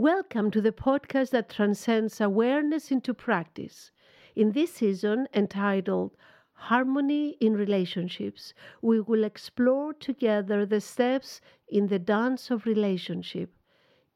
Welcome 0.00 0.52
to 0.52 0.60
the 0.60 0.70
podcast 0.70 1.30
that 1.30 1.50
transcends 1.50 2.20
awareness 2.20 2.92
into 2.92 3.12
practice. 3.12 3.90
In 4.36 4.52
this 4.52 4.74
season, 4.74 5.26
entitled 5.34 6.12
Harmony 6.52 7.30
in 7.40 7.54
Relationships, 7.54 8.54
we 8.80 9.00
will 9.00 9.24
explore 9.24 9.92
together 9.92 10.64
the 10.64 10.80
steps 10.80 11.40
in 11.66 11.88
the 11.88 11.98
dance 11.98 12.48
of 12.52 12.64
relationship. 12.64 13.50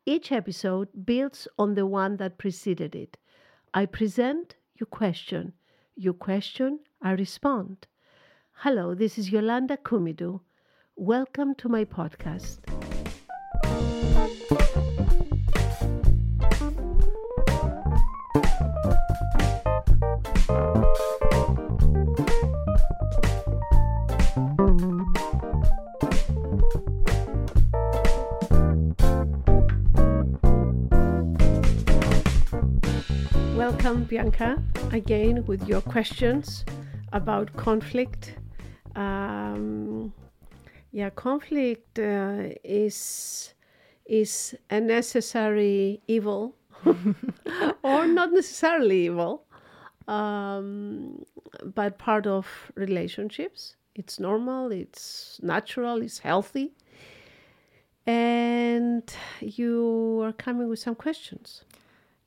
Each 0.06 0.30
episode 0.30 1.04
builds 1.04 1.48
on 1.58 1.74
the 1.74 1.84
one 1.84 2.16
that 2.18 2.38
preceded 2.38 2.94
it. 2.94 3.16
I 3.74 3.86
present, 3.86 4.54
you 4.76 4.86
question. 4.86 5.52
You 5.96 6.12
question, 6.12 6.78
I 7.02 7.10
respond. 7.10 7.88
Hello, 8.52 8.94
this 8.94 9.18
is 9.18 9.32
Yolanda 9.32 9.78
Kumidu. 9.78 10.42
Welcome 10.94 11.56
to 11.56 11.68
my 11.68 11.84
podcast. 11.84 12.60
Bianca, 34.12 34.62
again 34.90 35.42
with 35.46 35.66
your 35.66 35.80
questions 35.80 36.66
about 37.14 37.50
conflict. 37.56 38.34
Um, 38.94 40.12
yeah, 40.90 41.08
conflict 41.08 41.98
uh, 41.98 42.50
is 42.62 43.54
is 44.04 44.54
a 44.68 44.80
necessary 44.82 46.02
evil, 46.08 46.54
or 47.82 48.06
not 48.06 48.32
necessarily 48.32 49.06
evil, 49.06 49.46
um, 50.06 51.24
but 51.74 51.96
part 51.96 52.26
of 52.26 52.46
relationships. 52.74 53.76
It's 53.94 54.20
normal. 54.20 54.72
It's 54.72 55.40
natural. 55.42 56.02
It's 56.02 56.18
healthy. 56.18 56.74
And 58.04 59.10
you 59.40 60.20
are 60.22 60.34
coming 60.34 60.68
with 60.68 60.80
some 60.80 60.96
questions. 60.96 61.64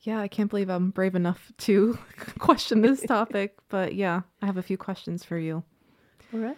Yeah, 0.05 0.19
I 0.19 0.27
can't 0.27 0.51
believe 0.51 0.69
I'm 0.69 0.91
brave 0.91 1.15
enough 1.15 1.51
to 1.59 1.97
question 2.39 2.81
this 2.81 3.01
topic, 3.01 3.55
but 3.69 3.95
yeah, 3.95 4.21
I 4.39 4.45
have 4.45 4.57
a 4.57 4.61
few 4.61 4.77
questions 4.77 5.23
for 5.23 5.37
you. 5.39 5.63
All 6.31 6.39
right. 6.39 6.57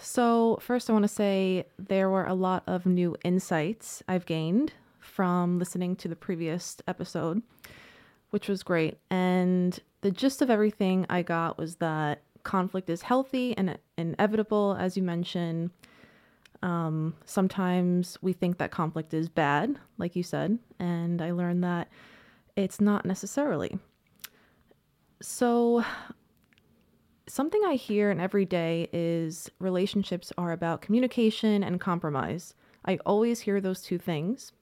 So, 0.00 0.58
first, 0.60 0.90
I 0.90 0.92
want 0.92 1.04
to 1.04 1.08
say 1.08 1.64
there 1.78 2.10
were 2.10 2.26
a 2.26 2.34
lot 2.34 2.64
of 2.66 2.86
new 2.86 3.14
insights 3.24 4.02
I've 4.08 4.26
gained 4.26 4.72
from 4.98 5.60
listening 5.60 5.94
to 5.96 6.08
the 6.08 6.16
previous 6.16 6.78
episode, 6.88 7.40
which 8.30 8.48
was 8.48 8.64
great. 8.64 8.98
And 9.10 9.78
the 10.00 10.10
gist 10.10 10.42
of 10.42 10.50
everything 10.50 11.06
I 11.08 11.22
got 11.22 11.56
was 11.56 11.76
that 11.76 12.22
conflict 12.42 12.90
is 12.90 13.02
healthy 13.02 13.56
and 13.56 13.78
inevitable, 13.96 14.76
as 14.76 14.96
you 14.96 15.04
mentioned. 15.04 15.70
Um, 16.64 17.14
sometimes 17.24 18.18
we 18.22 18.32
think 18.32 18.58
that 18.58 18.72
conflict 18.72 19.14
is 19.14 19.28
bad, 19.28 19.78
like 19.98 20.16
you 20.16 20.24
said, 20.24 20.58
and 20.80 21.22
I 21.22 21.30
learned 21.30 21.62
that 21.62 21.86
it's 22.56 22.80
not 22.80 23.04
necessarily. 23.04 23.78
So, 25.22 25.84
something 27.26 27.62
I 27.66 27.74
hear 27.74 28.10
in 28.10 28.20
every 28.20 28.44
day 28.44 28.88
is 28.92 29.50
relationships 29.58 30.32
are 30.36 30.52
about 30.52 30.82
communication 30.82 31.62
and 31.62 31.80
compromise. 31.80 32.54
I 32.84 32.98
always 33.06 33.40
hear 33.40 33.60
those 33.60 33.82
two 33.82 33.98
things. 33.98 34.52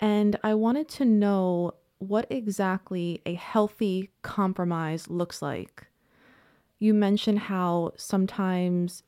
And 0.00 0.38
I 0.42 0.54
wanted 0.54 0.88
to 0.90 1.04
know 1.04 1.74
what 1.98 2.26
exactly 2.30 3.20
a 3.26 3.34
healthy 3.34 4.10
compromise 4.22 5.08
looks 5.08 5.42
like. 5.42 5.86
You 6.78 6.94
mentioned 6.94 7.40
how 7.40 7.92
sometimes 7.96 9.02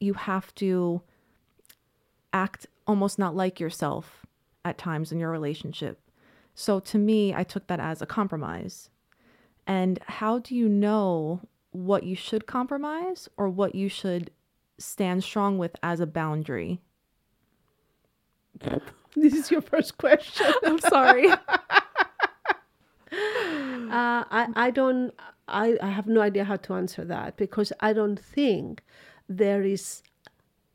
you 0.00 0.14
have 0.14 0.52
to 0.56 1.02
act 2.32 2.66
almost 2.86 3.18
not 3.18 3.36
like 3.36 3.60
yourself 3.60 4.26
at 4.64 4.76
times 4.76 5.12
in 5.12 5.20
your 5.20 5.30
relationship. 5.30 6.00
So 6.58 6.80
to 6.80 6.98
me, 6.98 7.34
I 7.34 7.44
took 7.44 7.66
that 7.66 7.80
as 7.80 8.00
a 8.00 8.06
compromise. 8.06 8.88
And 9.66 9.98
how 10.06 10.38
do 10.38 10.54
you 10.54 10.70
know 10.70 11.42
what 11.70 12.04
you 12.04 12.16
should 12.16 12.46
compromise 12.46 13.28
or 13.36 13.50
what 13.50 13.74
you 13.74 13.90
should 13.90 14.30
stand 14.78 15.22
strong 15.22 15.58
with 15.58 15.76
as 15.82 16.00
a 16.00 16.06
boundary? 16.06 16.80
This 19.18 19.32
is 19.32 19.50
your 19.50 19.62
first 19.62 19.96
question. 19.96 20.52
I'm 20.66 20.78
sorry. 20.78 21.30
uh, 21.30 21.38
I, 23.10 24.48
I 24.54 24.70
don't 24.70 25.14
I, 25.48 25.78
I 25.80 25.88
have 25.88 26.06
no 26.06 26.20
idea 26.20 26.44
how 26.44 26.56
to 26.56 26.74
answer 26.74 27.02
that 27.06 27.38
because 27.38 27.72
I 27.80 27.94
don't 27.94 28.20
think 28.20 28.82
there 29.26 29.62
is 29.62 30.02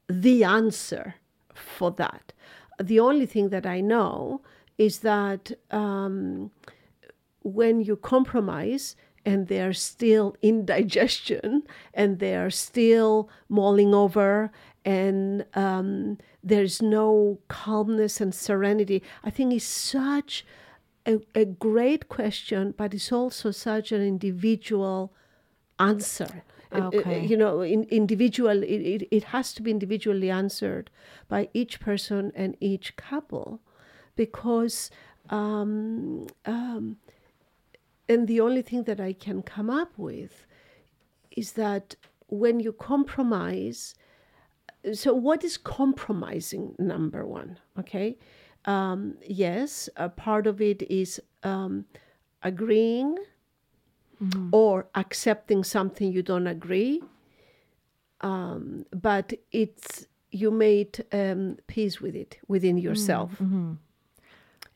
the 0.07 0.43
answer 0.43 1.15
for 1.53 1.91
that. 1.91 2.33
The 2.81 2.99
only 2.99 3.27
thing 3.27 3.49
that 3.49 3.67
I 3.67 3.79
know 3.79 4.41
is 4.81 4.99
that 4.99 5.51
um, 5.69 6.49
when 7.43 7.81
you 7.81 7.95
compromise 7.95 8.95
and 9.23 9.47
they're 9.47 9.73
still 9.73 10.35
indigestion 10.41 11.61
and 11.93 12.17
they're 12.17 12.49
still 12.49 13.29
mulling 13.47 13.93
over 13.93 14.51
and 14.83 15.45
um, 15.53 16.17
there's 16.43 16.81
no 16.81 17.37
calmness 17.47 18.19
and 18.19 18.33
serenity, 18.33 19.03
I 19.23 19.29
think 19.29 19.53
it's 19.53 19.65
such 19.65 20.43
a, 21.05 21.19
a 21.35 21.45
great 21.45 22.09
question, 22.09 22.73
but 22.75 22.95
it's 22.95 23.11
also 23.11 23.51
such 23.51 23.91
an 23.91 24.01
individual 24.01 25.13
answer. 25.77 26.43
Okay. 26.73 27.23
you 27.25 27.37
know, 27.37 27.61
in, 27.61 27.83
individual, 27.91 28.63
it, 28.63 28.81
it, 28.95 29.07
it 29.11 29.23
has 29.25 29.53
to 29.55 29.61
be 29.61 29.69
individually 29.69 30.31
answered 30.31 30.89
by 31.27 31.49
each 31.53 31.81
person 31.81 32.31
and 32.33 32.55
each 32.61 32.95
couple 32.95 33.59
because, 34.15 34.89
um, 35.29 36.27
um, 36.45 36.97
and 38.09 38.27
the 38.27 38.41
only 38.41 38.61
thing 38.61 38.83
that 38.83 38.99
I 38.99 39.13
can 39.13 39.41
come 39.41 39.69
up 39.69 39.91
with 39.97 40.45
is 41.31 41.53
that 41.53 41.95
when 42.27 42.59
you 42.59 42.73
compromise, 42.73 43.95
so 44.93 45.13
what 45.13 45.43
is 45.43 45.57
compromising, 45.57 46.75
number 46.79 47.25
one? 47.25 47.59
Okay. 47.79 48.17
Um, 48.65 49.15
yes, 49.27 49.89
a 49.95 50.09
part 50.09 50.45
of 50.47 50.61
it 50.61 50.83
is 50.83 51.19
um, 51.43 51.85
agreeing 52.43 53.17
or 54.51 54.87
accepting 54.93 55.63
something 55.63 56.11
you 56.11 56.21
don't 56.21 56.45
agree. 56.47 57.01
Um, 58.21 58.85
but 58.93 59.33
it's 59.51 60.05
you 60.29 60.51
made 60.51 61.03
um, 61.11 61.57
peace 61.65 61.99
with 62.01 62.15
it 62.15 62.37
within 62.47 62.77
yourself, 62.77 63.31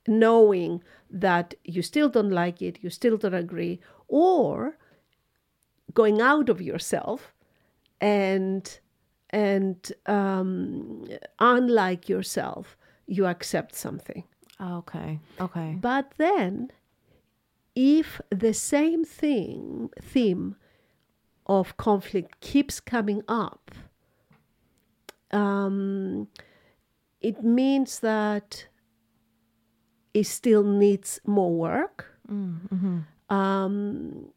knowing 0.07 0.83
that 1.09 1.53
you 1.63 1.81
still 1.81 2.09
don't 2.09 2.31
like 2.31 2.61
it, 2.61 2.79
you 2.81 2.89
still 2.89 3.17
don't 3.17 3.33
agree, 3.33 3.79
or 4.07 4.77
going 5.93 6.21
out 6.21 6.49
of 6.49 6.61
yourself 6.61 7.33
and 8.01 8.79
and 9.31 9.91
um, 10.05 11.07
unlike 11.39 12.07
yourself, 12.07 12.77
you 13.07 13.25
accept 13.25 13.75
something. 13.75 14.23
okay. 14.61 15.19
Okay. 15.41 15.77
But 15.81 16.13
then, 16.17 16.71
if 17.75 18.21
the 18.29 18.53
same 18.53 19.03
thing 19.03 19.89
theme 20.01 20.55
of 21.47 21.75
conflict 21.77 22.39
keeps 22.39 22.79
coming 22.79 23.23
up, 23.27 23.71
um, 25.31 26.27
it 27.19 27.43
means 27.43 27.99
that 27.99 28.67
it 30.15 30.25
still 30.25 30.63
needs 30.63 31.19
more 31.25 31.53
work. 31.53 31.97
Um, 33.29 34.31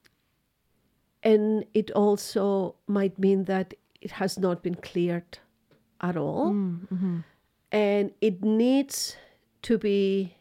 and 1.22 1.64
it 1.72 1.90
also 1.92 2.74
might 2.86 3.18
mean 3.18 3.44
that 3.44 3.74
it 4.00 4.10
has 4.20 4.38
not 4.38 4.62
been 4.62 4.74
cleared 4.74 5.38
at 6.00 6.16
all. 6.16 6.50
And 7.70 8.12
it 8.20 8.42
needs 8.42 9.16
to 9.62 9.78
be 9.78 10.34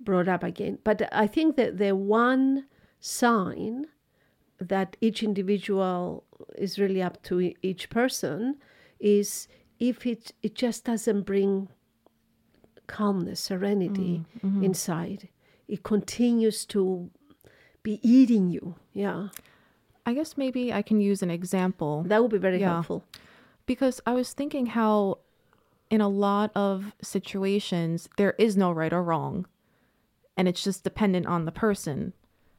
brought 0.00 0.28
up 0.28 0.42
again. 0.42 0.78
But 0.84 1.02
I 1.12 1.26
think 1.26 1.56
that 1.56 1.78
the 1.78 1.94
one 1.94 2.66
sign 3.00 3.86
that 4.58 4.96
each 5.00 5.22
individual 5.22 6.24
is 6.56 6.78
really 6.78 7.02
up 7.02 7.22
to 7.24 7.52
each 7.62 7.90
person 7.90 8.56
is 8.98 9.48
if 9.78 10.06
it 10.06 10.32
it 10.42 10.54
just 10.54 10.84
doesn't 10.84 11.22
bring 11.26 11.68
calmness, 12.86 13.40
serenity 13.40 14.24
mm, 14.42 14.46
mm-hmm. 14.48 14.64
inside. 14.64 15.28
It 15.68 15.82
continues 15.82 16.64
to 16.66 17.10
be 17.82 17.98
eating 18.02 18.50
you. 18.50 18.76
Yeah. 18.92 19.28
I 20.04 20.14
guess 20.14 20.36
maybe 20.36 20.72
I 20.72 20.82
can 20.82 21.00
use 21.00 21.22
an 21.22 21.30
example 21.30 22.04
That 22.06 22.22
would 22.22 22.30
be 22.30 22.38
very 22.38 22.60
Yeah. 22.60 22.74
helpful. 22.74 23.04
because 23.66 24.00
I 24.06 24.12
was 24.14 24.32
thinking 24.32 24.66
how 24.66 25.18
in 25.90 26.00
a 26.00 26.08
lot 26.08 26.50
of 26.54 26.92
situations, 27.02 28.08
there 28.16 28.34
is 28.38 28.56
no 28.56 28.70
right 28.72 28.92
or 28.92 29.02
wrong, 29.02 29.46
and 30.36 30.46
it's 30.48 30.62
just 30.62 30.84
dependent 30.84 31.26
on 31.26 31.44
the 31.44 31.52
person, 31.52 32.12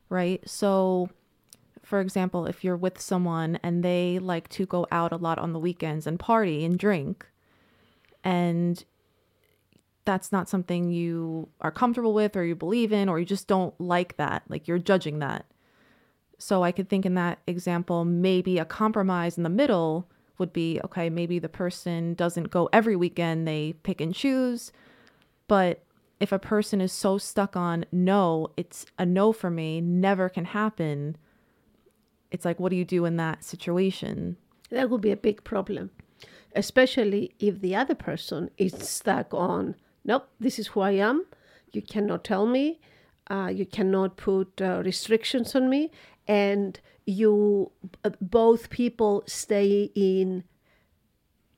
right? 0.09 0.41
So, 0.47 1.09
for 1.83 1.99
example, 2.01 2.45
if 2.45 2.63
you're 2.63 2.77
with 2.77 2.99
someone 2.99 3.57
and 3.63 3.83
they 3.83 4.19
like 4.19 4.49
to 4.49 4.65
go 4.65 4.85
out 4.91 5.11
a 5.13 5.17
lot 5.17 5.39
on 5.39 5.53
the 5.53 5.59
weekends 5.59 6.05
and 6.07 6.19
party 6.19 6.65
and 6.65 6.77
drink, 6.77 7.25
and 8.23 8.83
that's 10.07 10.31
not 10.31 10.49
something 10.49 10.89
you 10.89 11.49
are 11.61 11.69
comfortable 11.69 12.15
with 12.15 12.35
or 12.35 12.43
you 12.43 12.55
believe 12.55 12.91
in, 12.91 13.07
or 13.07 13.19
you 13.19 13.25
just 13.25 13.47
don't 13.47 13.79
like 13.79 14.17
that, 14.17 14.41
like 14.49 14.67
you're 14.67 14.79
judging 14.79 15.19
that. 15.19 15.45
So, 16.39 16.63
I 16.63 16.71
could 16.71 16.89
think 16.89 17.05
in 17.05 17.13
that 17.15 17.39
example, 17.45 18.05
maybe 18.05 18.57
a 18.57 18.65
compromise 18.65 19.37
in 19.37 19.43
the 19.43 19.49
middle 19.49 20.09
would 20.37 20.53
be 20.53 20.79
okay, 20.85 21.09
maybe 21.09 21.39
the 21.39 21.49
person 21.49 22.13
doesn't 22.13 22.51
go 22.51 22.69
every 22.71 22.95
weekend, 22.95 23.47
they 23.47 23.73
pick 23.83 24.01
and 24.01 24.13
choose. 24.13 24.71
But 25.47 25.83
if 26.19 26.31
a 26.31 26.39
person 26.39 26.81
is 26.81 26.91
so 26.91 27.17
stuck 27.17 27.55
on 27.55 27.85
no, 27.91 28.51
it's 28.57 28.85
a 28.97 29.05
no 29.05 29.31
for 29.31 29.49
me, 29.49 29.81
never 29.81 30.29
can 30.29 30.45
happen, 30.45 31.17
it's 32.31 32.45
like, 32.45 32.59
what 32.59 32.69
do 32.69 32.75
you 32.75 32.85
do 32.85 33.05
in 33.05 33.17
that 33.17 33.43
situation? 33.43 34.37
That 34.69 34.89
would 34.89 35.01
be 35.01 35.11
a 35.11 35.17
big 35.17 35.43
problem, 35.43 35.91
especially 36.55 37.33
if 37.39 37.61
the 37.61 37.75
other 37.75 37.95
person 37.95 38.49
is 38.57 38.73
stuck 38.73 39.33
on, 39.33 39.75
nope, 40.07 40.27
this 40.39 40.57
is 40.57 40.67
who 40.67 40.79
I 40.79 40.91
am. 40.91 41.25
You 41.71 41.81
cannot 41.81 42.23
tell 42.23 42.47
me. 42.47 42.79
Uh, 43.29 43.51
you 43.53 43.65
cannot 43.65 44.17
put 44.17 44.61
uh, 44.61 44.81
restrictions 44.83 45.53
on 45.53 45.69
me. 45.69 45.91
And 46.27 46.79
you, 47.05 47.71
uh, 48.03 48.11
both 48.21 48.69
people 48.69 49.23
stay 49.27 49.91
in 49.95 50.43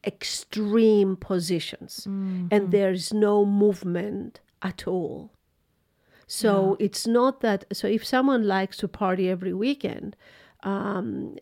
extreme 0.05 1.15
positions 1.15 2.05
and 2.51 2.71
there's 2.71 3.13
no 3.13 3.45
movement 3.45 4.39
at 4.61 4.87
all. 4.87 5.31
So 6.27 6.77
it's 6.79 7.07
not 7.07 7.41
that. 7.41 7.65
So 7.73 7.87
if 7.87 8.05
someone 8.05 8.47
likes 8.47 8.77
to 8.77 8.87
party 8.87 9.29
every 9.29 9.53
weekend, 9.53 10.15
um, 10.63 11.37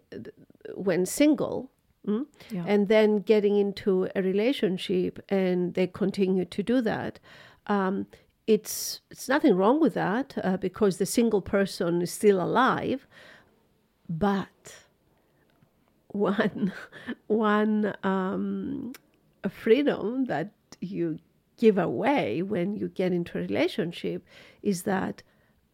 when 0.75 1.06
single, 1.06 1.71
mm, 2.07 2.25
Yeah. 2.51 2.63
and 2.68 2.88
then 2.88 3.19
getting 3.19 3.56
into 3.57 4.07
a 4.15 4.21
relationship, 4.21 5.19
and 5.30 5.74
they 5.74 5.88
continue 5.88 6.45
to 6.45 6.63
do 6.63 6.81
that, 6.81 7.19
um, 7.68 8.07
it's 8.48 9.01
it's 9.12 9.27
nothing 9.27 9.56
wrong 9.56 9.80
with 9.81 9.94
that 9.94 10.38
uh, 10.44 10.57
because 10.57 10.98
the 10.98 11.06
single 11.06 11.42
person 11.42 12.01
is 12.01 12.12
still 12.12 12.42
alive, 12.42 13.06
but 14.09 14.86
one 16.07 16.74
one 17.27 17.94
um, 18.04 18.94
a 19.44 19.50
freedom 19.50 20.25
that 20.25 20.51
you 20.80 21.19
give 21.57 21.77
away 21.77 22.42
when 22.42 22.75
you 22.75 22.88
get 22.88 23.12
into 23.12 23.38
a 23.38 23.42
relationship 23.42 24.24
is 24.62 24.83
that 24.83 25.24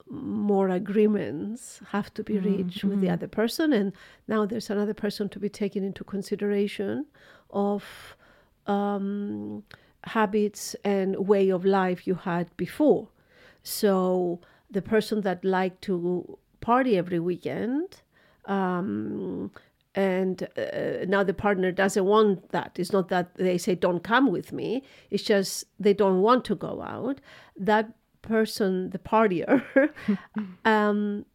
more 0.10 0.70
agreements 0.70 1.80
have 1.90 2.14
to 2.14 2.24
be 2.24 2.38
reached 2.38 2.84
with 2.84 3.02
the 3.02 3.10
other 3.10 3.28
person 3.28 3.72
and 3.74 3.94
now 4.28 4.46
there's 4.46 4.70
another 4.70 4.94
person 4.94 5.30
to 5.30 5.40
be 5.40 5.50
taken 5.50 5.84
into 5.84 6.04
consideration 6.04 7.06
of 7.50 8.16
um, 8.68 9.64
habits 10.06 10.76
and 10.84 11.28
way 11.28 11.50
of 11.50 11.66
life 11.66 12.06
you 12.06 12.16
had 12.16 12.56
before. 12.58 13.08
So 13.64 14.40
the 14.70 14.82
person 14.82 15.22
that 15.22 15.44
liked 15.46 15.82
to 15.84 16.38
party 16.60 16.98
every 16.98 17.20
weekend 17.20 18.02
um, 18.46 19.52
and 19.96 20.48
uh, 20.58 21.06
now 21.08 21.24
the 21.24 21.34
partner 21.34 21.72
doesn't 21.72 22.06
want 22.06 22.50
that. 22.52 22.72
It's 22.78 22.92
not 22.92 23.10
that 23.10 23.36
they 23.36 23.58
say 23.58 23.76
don't 23.76 24.04
come 24.04 24.32
with 24.32 24.52
me. 24.52 24.84
It's 25.12 25.24
just 25.24 25.66
they 25.80 25.94
don't 25.94 26.22
want 26.22 26.46
to 26.46 26.56
go 26.56 26.82
out. 26.82 27.22
That 27.56 27.94
person 28.24 28.90
the 28.90 29.00
partier 29.00 29.62
um, 30.66 31.26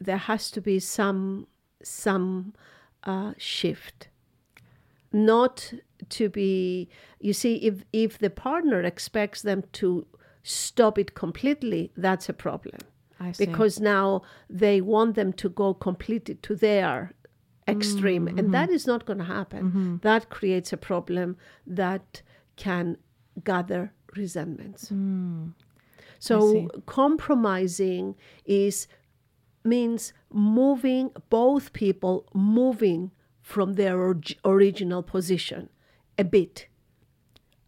there 0.00 0.16
has 0.16 0.50
to 0.50 0.60
be 0.60 0.78
some 0.78 1.46
some 1.82 2.54
uh, 3.04 3.32
shift. 3.36 4.08
Not 5.12 5.72
to 6.08 6.28
be 6.28 6.88
you 7.20 7.32
see 7.32 7.56
if 7.56 7.84
if 7.92 8.18
the 8.18 8.30
partner 8.30 8.80
expects 8.82 9.42
them 9.42 9.62
to 9.72 10.06
stop 10.42 10.98
it 10.98 11.14
completely 11.14 11.92
that's 11.96 12.28
a 12.28 12.32
problem. 12.32 12.78
I 13.20 13.32
see. 13.32 13.46
because 13.46 13.80
now 13.80 14.22
they 14.50 14.80
want 14.80 15.14
them 15.14 15.32
to 15.34 15.48
go 15.48 15.72
completely 15.72 16.34
to 16.34 16.56
their 16.56 17.12
extreme 17.68 18.26
and 18.26 18.52
that 18.52 18.68
is 18.70 18.86
not 18.86 19.06
going 19.06 19.18
to 19.20 19.24
happen 19.24 20.00
that 20.02 20.28
creates 20.30 20.72
a 20.72 20.76
problem 20.76 21.36
that 21.66 22.22
can 22.56 22.96
gather 23.44 23.92
resentments. 24.16 24.90
Mm. 24.90 25.52
So 26.18 26.68
compromising 26.86 28.14
is 28.46 28.86
means 29.62 30.12
moving 30.32 31.10
both 31.30 31.72
people 31.72 32.26
moving 32.34 33.10
from 33.42 33.74
their 33.74 33.98
orig- 33.98 34.38
original 34.44 35.02
position 35.02 35.68
a 36.18 36.24
bit 36.24 36.66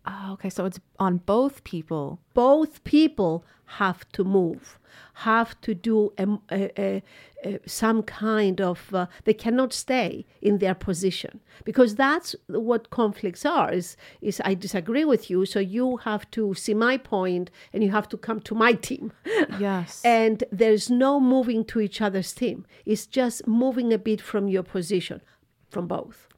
Oh, 0.08 0.32
okay, 0.34 0.50
so 0.50 0.64
it's 0.66 0.78
on 0.98 1.18
both 1.18 1.64
people. 1.64 2.20
both 2.34 2.84
people 2.84 3.44
have 3.80 4.06
to 4.12 4.22
move 4.22 4.78
have 5.14 5.60
to 5.60 5.74
do 5.74 6.12
a, 6.18 6.26
a- 6.52 7.02
a- 7.44 7.58
some 7.66 8.00
kind 8.02 8.60
of 8.60 8.94
uh, 8.94 9.06
they 9.24 9.34
cannot 9.34 9.72
stay 9.72 10.24
in 10.40 10.58
their 10.58 10.74
position 10.74 11.40
because 11.64 11.96
that's 11.96 12.36
what 12.46 12.90
conflicts 12.90 13.44
are 13.44 13.72
is 13.72 13.96
is 14.20 14.40
i 14.44 14.54
disagree 14.54 15.04
with 15.04 15.28
you 15.28 15.44
so 15.44 15.58
you 15.58 15.96
have 16.08 16.30
to 16.30 16.54
see 16.54 16.74
my 16.74 16.96
point 16.96 17.50
and 17.72 17.82
you 17.82 17.90
have 17.90 18.08
to 18.08 18.16
come 18.16 18.38
to 18.40 18.54
my 18.54 18.72
team 18.72 19.12
Yes. 19.58 20.00
and 20.04 20.44
there's 20.52 20.88
no 20.88 21.18
moving 21.18 21.64
to 21.64 21.80
each 21.80 22.00
other's 22.00 22.32
team 22.32 22.64
it's 22.84 23.04
just 23.06 23.46
moving 23.48 23.92
a 23.92 23.98
bit 23.98 24.20
from 24.20 24.46
your 24.48 24.62
position 24.62 25.20
from 25.68 25.88
both 25.88 26.28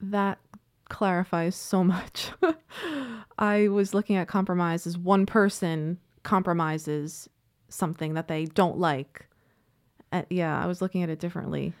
that 0.00 0.38
clarifies 0.88 1.54
so 1.56 1.84
much. 1.84 2.30
I 3.38 3.68
was 3.68 3.94
looking 3.94 4.16
at 4.16 4.28
compromise 4.28 4.86
as 4.86 4.96
one 4.96 5.26
person 5.26 5.98
compromises 6.22 7.28
something 7.68 8.14
that 8.14 8.28
they 8.28 8.46
don't 8.46 8.78
like. 8.78 9.26
Uh, 10.12 10.22
yeah, 10.30 10.62
I 10.62 10.66
was 10.66 10.80
looking 10.80 11.02
at 11.02 11.10
it 11.10 11.18
differently. 11.18 11.74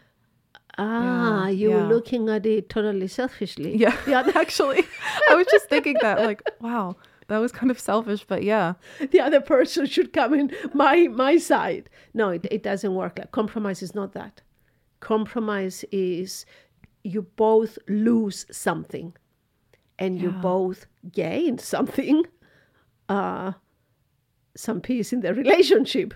ah 0.78 1.46
Yeah, 1.46 1.48
you 1.48 1.70
were 1.70 1.84
looking 1.94 2.28
at 2.28 2.44
it 2.44 2.68
totally 2.68 3.08
selfishly 3.08 3.76
Yeah, 3.76 3.96
yeah. 4.06 4.30
Actually, 4.34 4.84
I 5.30 5.34
was 5.34 5.46
just 5.46 5.68
thinking 5.68 5.96
that, 6.02 6.20
like, 6.20 6.42
wow, 6.60 6.96
that 7.28 7.38
was 7.38 7.52
kind 7.52 7.70
of 7.70 7.78
selfish, 7.80 8.24
but 8.24 8.42
yeah, 8.42 8.74
the 9.10 9.20
other 9.20 9.40
person 9.40 9.86
should 9.86 10.12
come 10.12 10.34
in 10.34 10.50
my 10.74 11.08
my 11.08 11.38
side. 11.38 11.88
No, 12.14 12.30
it, 12.30 12.46
it 12.50 12.62
doesn't 12.62 12.94
work. 12.94 13.18
Like 13.18 13.30
compromise 13.30 13.82
is 13.82 13.94
not 13.94 14.12
that. 14.12 14.42
Compromise 15.00 15.84
is 15.92 16.46
you 17.06 17.22
both 17.22 17.78
lose 17.88 18.46
something, 18.50 19.14
and 19.98 20.20
you 20.20 20.30
both 20.30 20.86
gain 21.12 21.58
something. 21.58 22.24
Uh, 23.08 23.52
some 24.56 24.80
peace 24.80 25.12
in 25.12 25.20
the 25.20 25.34
relationship. 25.34 26.14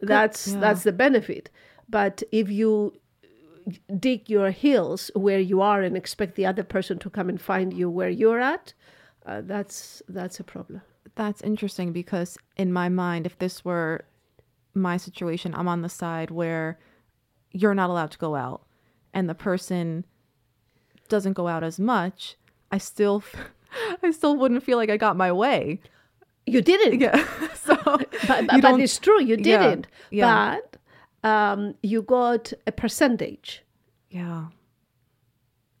That's 0.00 0.48
yeah. 0.48 0.60
that's 0.60 0.82
the 0.82 0.92
benefit. 0.92 1.50
But 1.88 2.22
if 2.32 2.50
you 2.50 2.94
dig 3.98 4.30
your 4.30 4.50
heels 4.50 5.10
where 5.14 5.40
you 5.40 5.60
are 5.60 5.82
and 5.82 5.96
expect 5.96 6.34
the 6.34 6.46
other 6.46 6.64
person 6.64 6.98
to 6.98 7.10
come 7.10 7.28
and 7.28 7.40
find 7.40 7.72
you 7.72 7.90
where 7.90 8.08
you're 8.08 8.40
at, 8.40 8.72
uh, 9.26 9.42
that's 9.44 10.02
that's 10.08 10.40
a 10.40 10.44
problem. 10.44 10.80
that's 11.14 11.42
interesting 11.42 11.92
because 11.92 12.38
in 12.56 12.72
my 12.72 12.88
mind, 12.88 13.26
if 13.26 13.38
this 13.38 13.64
were 13.64 14.04
my 14.74 14.96
situation, 14.96 15.54
I'm 15.54 15.68
on 15.68 15.82
the 15.82 15.88
side 15.88 16.30
where 16.30 16.78
you're 17.52 17.74
not 17.74 17.90
allowed 17.90 18.12
to 18.12 18.18
go 18.18 18.34
out, 18.36 18.62
and 19.12 19.28
the 19.28 19.34
person 19.34 20.04
doesn't 21.08 21.32
go 21.32 21.48
out 21.48 21.64
as 21.64 21.78
much. 21.78 22.36
I 22.70 22.78
still, 22.78 23.22
I 24.02 24.10
still 24.10 24.36
wouldn't 24.36 24.62
feel 24.62 24.76
like 24.76 24.90
I 24.90 24.96
got 24.96 25.16
my 25.16 25.32
way. 25.32 25.80
You 26.46 26.62
didn't. 26.62 27.00
Yeah. 27.00 27.26
so 27.54 27.76
but, 28.26 28.46
but, 28.46 28.62
but 28.62 28.80
it's 28.80 28.98
true 28.98 29.22
you 29.22 29.36
didn't 29.36 29.86
yeah. 30.10 30.58
but 31.22 31.28
um, 31.28 31.74
you 31.82 32.02
got 32.02 32.52
a 32.66 32.72
percentage 32.72 33.62
yeah, 34.10 34.46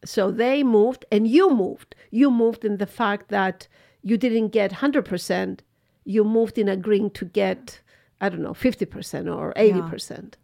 so 0.04 0.30
they 0.30 0.62
moved 0.62 1.04
and 1.10 1.26
you 1.26 1.50
moved 1.54 1.94
you 2.10 2.30
moved 2.30 2.64
in 2.64 2.76
the 2.78 2.86
fact 2.86 3.28
that 3.28 3.68
you 4.02 4.16
didn't 4.16 4.48
get 4.48 4.72
100% 4.72 5.60
you 6.04 6.24
moved 6.24 6.58
in 6.58 6.68
agreeing 6.68 7.10
to 7.10 7.24
get 7.24 7.80
i 8.20 8.28
don't 8.28 8.42
know 8.42 8.54
50% 8.54 9.34
or 9.34 9.52
80% 9.54 10.34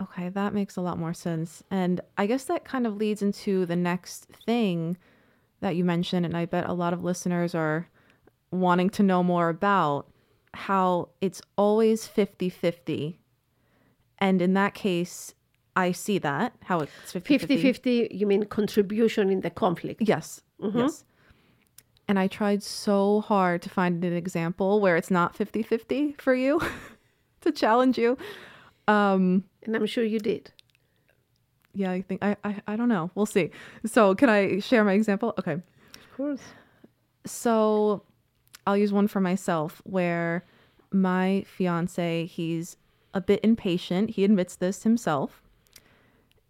Okay, 0.00 0.28
that 0.28 0.52
makes 0.52 0.76
a 0.76 0.80
lot 0.80 0.98
more 0.98 1.14
sense. 1.14 1.62
And 1.70 2.00
I 2.18 2.26
guess 2.26 2.44
that 2.44 2.64
kind 2.64 2.86
of 2.86 2.96
leads 2.96 3.22
into 3.22 3.64
the 3.64 3.76
next 3.76 4.24
thing 4.24 4.96
that 5.60 5.76
you 5.76 5.84
mentioned. 5.84 6.26
And 6.26 6.36
I 6.36 6.46
bet 6.46 6.68
a 6.68 6.72
lot 6.72 6.92
of 6.92 7.04
listeners 7.04 7.54
are 7.54 7.88
wanting 8.50 8.90
to 8.90 9.02
know 9.02 9.22
more 9.22 9.48
about 9.48 10.08
how 10.52 11.08
it's 11.20 11.40
always 11.56 12.06
50 12.06 12.48
50. 12.48 13.18
And 14.18 14.42
in 14.42 14.54
that 14.54 14.74
case, 14.74 15.34
I 15.76 15.92
see 15.92 16.18
that, 16.18 16.54
how 16.62 16.80
it's 16.80 17.12
50 17.12 17.38
50 17.38 17.62
50 17.62 18.08
you 18.12 18.26
mean 18.26 18.44
contribution 18.44 19.30
in 19.30 19.40
the 19.40 19.50
conflict 19.50 20.02
Yes. 20.02 20.40
Mm-hmm. 20.60 20.78
Yes. 20.78 21.04
And 22.06 22.18
I 22.18 22.26
tried 22.28 22.62
so 22.62 23.22
hard 23.22 23.62
to 23.62 23.70
find 23.70 24.04
an 24.04 24.12
example 24.12 24.80
where 24.80 24.96
it's 24.96 25.10
not 25.10 25.36
50 25.36 25.62
50 25.62 26.16
for 26.18 26.34
you 26.34 26.60
to 27.40 27.52
challenge 27.52 27.98
you. 27.98 28.16
Um, 28.88 29.44
And 29.62 29.74
I'm 29.76 29.86
sure 29.86 30.04
you 30.04 30.18
did. 30.18 30.52
yeah, 31.74 31.90
I 31.90 32.02
think, 32.02 32.22
I, 32.22 32.36
I, 32.44 32.62
I 32.66 32.76
don't 32.76 32.88
know. 32.88 33.10
We'll 33.14 33.26
see. 33.26 33.50
So, 33.86 34.14
can 34.14 34.28
I 34.28 34.58
share 34.60 34.84
my 34.84 34.92
example? 34.92 35.34
Okay. 35.38 35.52
Of 35.54 36.16
course. 36.16 36.40
So 37.26 38.02
I'll 38.66 38.76
use 38.76 38.92
one 38.92 39.08
for 39.08 39.20
myself 39.20 39.80
where 39.84 40.44
my 40.92 41.44
fiance, 41.48 42.26
he's 42.26 42.76
a 43.14 43.20
bit 43.20 43.40
impatient. 43.42 44.10
He 44.10 44.24
admits 44.24 44.56
this 44.56 44.82
himself. 44.82 45.42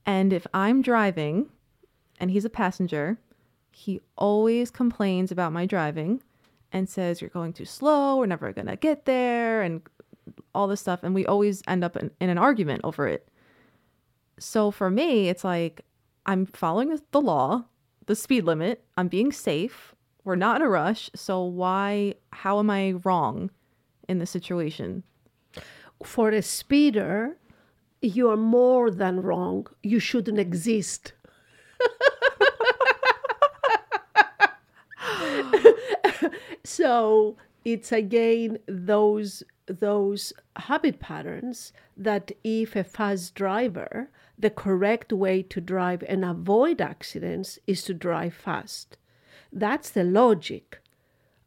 And 0.04 0.32
if 0.32 0.46
I'm 0.52 0.82
driving 0.82 1.48
and 2.20 2.30
he's 2.30 2.44
a 2.44 2.50
passenger, 2.50 3.18
he 3.70 4.00
always 4.18 4.70
complains 4.70 5.30
about 5.32 5.52
my 5.52 5.64
driving 5.66 6.22
and 6.72 6.88
says, 6.88 7.20
You're 7.20 7.30
going 7.30 7.52
too 7.52 7.64
slow. 7.64 8.16
We're 8.18 8.26
never 8.26 8.52
going 8.52 8.66
to 8.66 8.76
get 8.76 9.04
there. 9.04 9.62
And 9.62 9.80
all 10.54 10.68
this 10.68 10.80
stuff. 10.80 11.00
And 11.02 11.14
we 11.14 11.26
always 11.26 11.62
end 11.66 11.84
up 11.84 11.96
in, 11.96 12.10
in 12.20 12.30
an 12.30 12.38
argument 12.38 12.82
over 12.84 13.08
it. 13.08 13.28
So 14.38 14.70
for 14.70 14.90
me, 14.90 15.28
it's 15.28 15.44
like 15.44 15.84
I'm 16.26 16.46
following 16.46 16.98
the 17.10 17.20
law, 17.20 17.64
the 18.06 18.16
speed 18.16 18.44
limit, 18.44 18.84
I'm 18.96 19.08
being 19.08 19.32
safe. 19.32 19.94
We're 20.24 20.36
not 20.36 20.60
in 20.60 20.66
a 20.66 20.68
rush. 20.68 21.10
So 21.14 21.42
why, 21.42 22.14
how 22.32 22.58
am 22.58 22.70
I 22.70 22.92
wrong 23.04 23.50
in 24.08 24.18
this 24.18 24.30
situation? 24.30 25.02
For 26.02 26.30
a 26.30 26.42
speeder, 26.42 27.36
you 28.00 28.30
are 28.30 28.36
more 28.36 28.90
than 28.90 29.20
wrong. 29.20 29.66
You 29.82 29.98
shouldn't 29.98 30.38
exist. 30.38 31.12
so 36.64 37.36
it's 37.64 37.92
again 37.92 38.58
those 38.66 39.42
those 39.66 40.32
habit 40.56 41.00
patterns 41.00 41.72
that 41.96 42.32
if 42.42 42.76
a 42.76 42.84
fast 42.84 43.34
driver 43.34 44.10
the 44.38 44.50
correct 44.50 45.12
way 45.12 45.42
to 45.42 45.60
drive 45.60 46.02
and 46.08 46.24
avoid 46.24 46.80
accidents 46.80 47.58
is 47.66 47.82
to 47.84 47.94
drive 47.94 48.34
fast. 48.34 48.96
That's 49.52 49.90
the 49.90 50.04
logic. 50.04 50.80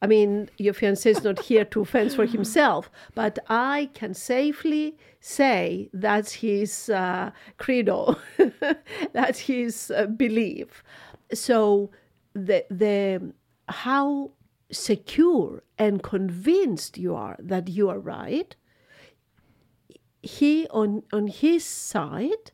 I 0.01 0.07
mean, 0.07 0.49
your 0.57 0.73
fiance 0.73 1.09
is 1.09 1.23
not 1.23 1.39
here 1.39 1.65
to 1.65 1.83
fence 1.83 2.15
for 2.15 2.25
himself, 2.25 2.89
but 3.15 3.39
I 3.49 3.89
can 3.93 4.13
safely 4.13 4.95
say 5.19 5.89
that's 5.91 6.33
his 6.33 6.89
uh, 6.89 7.31
credo, 7.57 8.17
that's 9.13 9.39
his 9.39 9.91
uh, 9.91 10.05
belief. 10.05 10.83
So 11.33 11.89
the 12.33 12.63
the 12.69 13.33
how 13.67 14.31
secure 14.71 15.63
and 15.77 16.03
convinced 16.03 16.97
you 16.97 17.15
are 17.15 17.37
that 17.39 17.69
you 17.69 17.89
are 17.89 17.99
right. 17.99 18.55
He 20.21 20.67
on 20.69 21.03
on 21.13 21.27
his 21.27 21.63
side, 21.63 22.51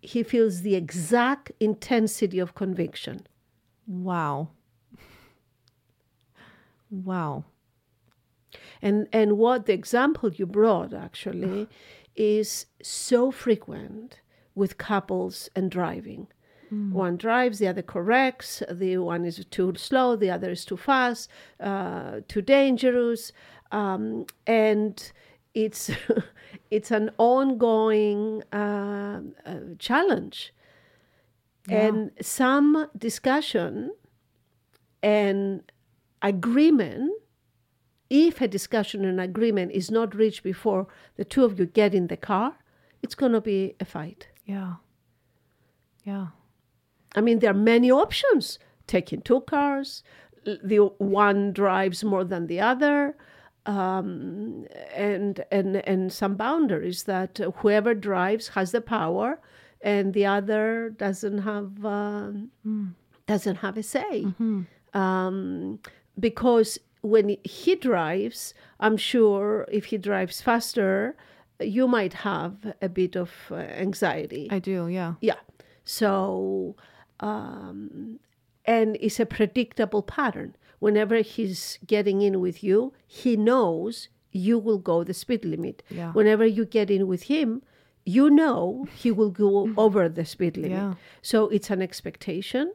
he 0.00 0.22
feels 0.22 0.62
the 0.62 0.74
exact 0.74 1.52
intensity 1.60 2.38
of 2.38 2.54
conviction. 2.54 3.26
Wow. 3.86 4.50
Wow. 6.90 7.44
And 8.80 9.08
and 9.12 9.38
what 9.38 9.66
the 9.66 9.72
example 9.72 10.32
you 10.32 10.46
brought 10.46 10.92
actually 10.92 11.68
is 12.14 12.66
so 12.82 13.30
frequent 13.30 14.20
with 14.54 14.78
couples 14.78 15.50
and 15.56 15.70
driving. 15.70 16.28
One 16.92 17.16
drives, 17.16 17.58
the 17.58 17.68
other 17.68 17.82
corrects. 17.82 18.62
The 18.70 18.98
one 18.98 19.24
is 19.24 19.44
too 19.50 19.74
slow, 19.76 20.16
the 20.16 20.30
other 20.30 20.50
is 20.50 20.64
too 20.64 20.76
fast, 20.76 21.28
uh, 21.60 22.20
too 22.28 22.42
dangerous, 22.42 23.32
um, 23.72 24.26
and 24.46 25.12
it's 25.54 25.90
it's 26.70 26.90
an 26.90 27.10
ongoing 27.18 28.42
uh, 28.52 29.20
uh, 29.46 29.58
challenge. 29.78 30.52
And 31.66 32.10
some 32.20 32.88
discussion 32.96 33.90
and 35.02 35.62
agreement 36.20 37.10
if 38.10 38.42
a 38.42 38.48
discussion 38.48 39.04
and 39.04 39.18
agreement 39.18 39.72
is 39.72 39.90
not 39.90 40.14
reached 40.14 40.42
before 40.42 40.86
the 41.16 41.24
two 41.24 41.42
of 41.42 41.58
you 41.58 41.64
get 41.64 41.94
in 41.94 42.08
the 42.08 42.18
car 42.18 42.56
it's 43.02 43.14
going 43.14 43.32
to 43.32 43.40
be 43.40 43.74
a 43.80 43.84
fight 43.84 44.28
Yeah. 44.44 44.74
Yeah. 46.04 46.28
I 47.14 47.20
mean 47.20 47.38
there 47.38 47.50
are 47.50 47.54
many 47.54 47.90
options 47.90 48.58
taking 48.86 49.20
two 49.22 49.40
cars 49.42 50.02
the 50.44 50.78
one 50.98 51.52
drives 51.52 52.04
more 52.04 52.24
than 52.24 52.46
the 52.46 52.60
other 52.60 53.16
um, 53.66 54.66
and 54.94 55.42
and 55.50 55.76
and 55.76 56.12
some 56.12 56.34
boundaries 56.36 57.04
that 57.04 57.40
whoever 57.56 57.94
drives 57.94 58.48
has 58.48 58.72
the 58.72 58.80
power 58.82 59.40
and 59.80 60.12
the 60.12 60.26
other 60.26 60.90
doesn't 60.98 61.38
have 61.38 61.82
um, 61.84 62.50
doesn't 63.26 63.56
have 63.56 63.78
a 63.78 63.82
say 63.82 64.26
um, 64.92 65.78
because 66.18 66.78
when 67.04 67.36
he 67.44 67.74
drives, 67.74 68.54
I'm 68.80 68.96
sure 68.96 69.66
if 69.70 69.86
he 69.86 69.98
drives 69.98 70.40
faster, 70.40 71.16
you 71.60 71.86
might 71.86 72.14
have 72.14 72.56
a 72.80 72.88
bit 72.88 73.14
of 73.14 73.30
uh, 73.50 73.56
anxiety. 73.56 74.48
I 74.50 74.58
do. 74.58 74.88
Yeah. 74.88 75.14
yeah. 75.20 75.36
So, 75.84 76.76
um, 77.20 78.18
and 78.64 78.96
it's 79.00 79.20
a 79.20 79.26
predictable 79.26 80.02
pattern. 80.02 80.56
Whenever 80.78 81.16
he's 81.16 81.78
getting 81.86 82.20
in 82.22 82.40
with 82.40 82.62
you, 82.62 82.92
he 83.06 83.36
knows 83.36 84.08
you 84.32 84.58
will 84.58 84.78
go 84.78 85.04
the 85.04 85.14
speed 85.14 85.44
limit. 85.44 85.82
Yeah. 85.90 86.12
Whenever 86.12 86.44
you 86.44 86.64
get 86.64 86.90
in 86.90 87.06
with 87.06 87.24
him, 87.24 87.62
you 88.04 88.28
know 88.30 88.86
he 88.94 89.10
will 89.10 89.30
go 89.30 89.72
over 89.78 90.08
the 90.08 90.24
speed 90.24 90.56
limit. 90.56 90.72
Yeah. 90.72 90.94
So 91.22 91.48
it's 91.48 91.70
an 91.70 91.80
expectation. 91.80 92.72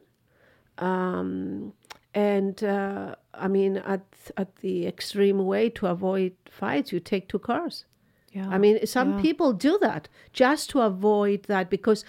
Um, 0.78 1.72
and 2.14 2.62
uh, 2.64 3.14
I 3.34 3.48
mean, 3.48 3.76
at 3.78 4.02
at 4.36 4.56
the 4.56 4.86
extreme 4.86 5.44
way 5.46 5.68
to 5.70 5.86
avoid 5.86 6.32
fights, 6.50 6.92
you 6.92 7.00
take 7.00 7.28
two 7.28 7.38
cars. 7.38 7.84
Yeah. 8.32 8.48
I 8.48 8.58
mean, 8.58 8.84
some 8.86 9.16
Yeah. 9.16 9.22
people 9.22 9.52
do 9.52 9.78
that 9.82 10.08
just 10.32 10.70
to 10.70 10.80
avoid 10.80 11.44
that 11.44 11.68
because 11.70 12.04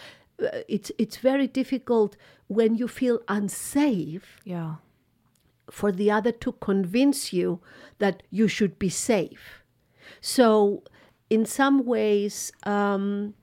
it's 0.68 0.92
it's 0.98 1.18
very 1.18 1.48
difficult 1.48 2.16
when 2.48 2.76
you 2.76 2.88
feel 2.88 3.20
unsafe 3.28 4.40
Yeah. 4.44 4.76
for 5.70 5.92
the 5.92 6.12
other 6.12 6.32
to 6.32 6.52
convince 6.54 7.32
you 7.34 7.60
that 8.00 8.24
you 8.30 8.48
should 8.48 8.78
be 8.80 8.90
safe. 8.90 9.64
So, 10.20 10.84
in 11.30 11.46
some 11.46 11.86
ways, 11.86 12.52
um, 12.64 13.34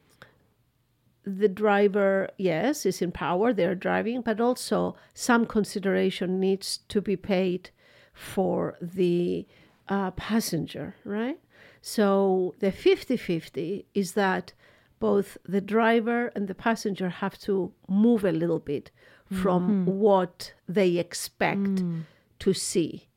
the 1.25 1.49
driver, 1.49 2.31
yes, 2.39 2.87
is 2.87 3.03
in 3.03 3.13
power, 3.13 3.53
they're 3.53 3.75
driving, 3.75 4.23
but 4.23 4.41
also 4.41 4.97
some 5.15 5.47
consideration 5.47 6.41
needs 6.41 6.79
to 6.89 7.01
be 7.01 7.17
paid 7.17 7.71
for 8.13 8.77
the 8.81 9.47
uh, 9.89 10.11
passenger, 10.13 10.95
right? 11.05 11.39
So, 11.81 12.55
the 12.61 12.73
50 12.73 13.17
50 13.17 13.87
is 13.95 14.13
that 14.13 14.53
both 14.99 15.39
the 15.45 15.61
driver 15.61 16.29
and 16.35 16.49
the 16.49 16.55
passenger 16.55 17.09
have 17.09 17.39
to 17.39 17.73
move 17.89 18.25
a 18.25 18.33
little 18.33 18.59
bit 18.59 18.91
from 19.31 19.85
mm-hmm. 19.85 19.99
what 19.99 20.55
they 20.69 20.97
expect 20.97 21.61
mm. 21.61 22.03
to 22.39 22.55
see. 22.55 23.09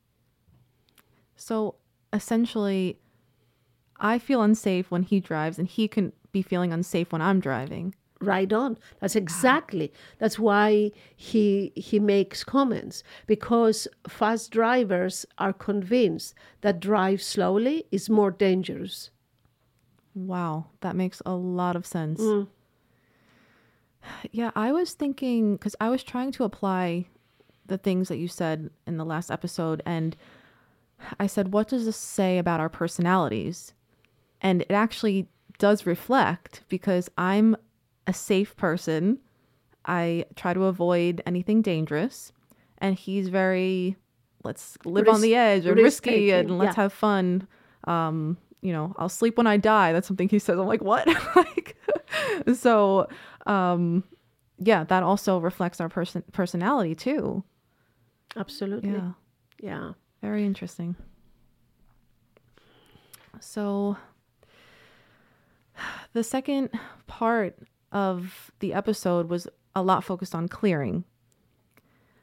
So 1.35 1.75
essentially, 2.13 2.99
I 3.99 4.19
feel 4.19 4.41
unsafe 4.41 4.91
when 4.91 5.03
he 5.03 5.19
drives, 5.19 5.57
and 5.57 5.67
he 5.67 5.87
can 5.87 6.11
be 6.31 6.41
feeling 6.41 6.73
unsafe 6.73 7.11
when 7.11 7.21
I'm 7.21 7.39
driving. 7.39 7.95
right 8.19 8.53
on. 8.53 8.77
That's 8.99 9.15
ah. 9.15 9.19
exactly 9.19 9.91
that's 10.19 10.37
why 10.37 10.91
he 11.15 11.71
he 11.75 11.99
makes 11.99 12.43
comments 12.43 13.03
because 13.25 13.87
fast 14.07 14.51
drivers 14.51 15.25
are 15.37 15.53
convinced 15.53 16.35
that 16.61 16.79
drive 16.79 17.21
slowly 17.21 17.85
is 17.91 18.09
more 18.09 18.29
dangerous 18.29 19.09
Wow, 20.13 20.67
that 20.81 20.95
makes 20.95 21.21
a 21.25 21.33
lot 21.33 21.75
of 21.75 21.85
sense. 21.85 22.21
Yeah, 24.31 24.51
I 24.55 24.71
was 24.71 24.93
thinking 24.93 25.55
because 25.55 25.75
I 25.79 25.89
was 25.89 26.03
trying 26.03 26.31
to 26.33 26.43
apply 26.43 27.05
the 27.67 27.77
things 27.77 28.07
that 28.09 28.17
you 28.17 28.27
said 28.27 28.69
in 28.87 28.97
the 28.97 29.05
last 29.05 29.29
episode, 29.31 29.81
and 29.85 30.15
I 31.19 31.27
said, 31.27 31.53
What 31.53 31.67
does 31.67 31.85
this 31.85 31.97
say 31.97 32.37
about 32.37 32.59
our 32.59 32.69
personalities? 32.69 33.73
And 34.41 34.61
it 34.63 34.71
actually 34.71 35.27
does 35.59 35.85
reflect 35.85 36.63
because 36.67 37.09
I'm 37.17 37.55
a 38.07 38.13
safe 38.13 38.55
person. 38.57 39.19
I 39.85 40.25
try 40.35 40.53
to 40.53 40.65
avoid 40.65 41.21
anything 41.25 41.61
dangerous, 41.61 42.31
and 42.79 42.95
he's 42.95 43.29
very 43.29 43.97
let's 44.43 44.77
live 44.85 45.07
on 45.07 45.21
the 45.21 45.35
edge 45.35 45.67
or 45.67 45.75
risky 45.75 46.31
and 46.31 46.57
let's 46.57 46.75
yeah. 46.75 46.83
have 46.83 46.93
fun. 46.93 47.47
Um, 47.85 48.37
you 48.61 48.71
know, 48.71 48.93
I'll 48.97 49.09
sleep 49.09 49.37
when 49.37 49.47
I 49.47 49.57
die. 49.57 49.91
That's 49.91 50.07
something 50.07 50.29
he 50.29 50.39
says. 50.39 50.57
I'm 50.59 50.67
like, 50.67 50.83
what? 50.83 51.07
like, 51.35 51.75
so, 52.55 53.07
um, 53.45 54.03
yeah, 54.59 54.83
that 54.85 55.03
also 55.03 55.39
reflects 55.39 55.81
our 55.81 55.89
person 55.89 56.23
personality 56.31 56.95
too. 56.95 57.43
absolutely 58.35 58.91
Yeah. 58.91 59.11
Yeah. 59.61 59.93
Very 60.21 60.45
interesting. 60.45 60.95
So, 63.39 63.97
the 66.13 66.23
second 66.23 66.69
part 67.07 67.57
of 67.91 68.51
the 68.59 68.73
episode 68.73 69.29
was 69.29 69.47
a 69.75 69.81
lot 69.81 70.03
focused 70.03 70.35
on 70.35 70.47
clearing, 70.47 71.03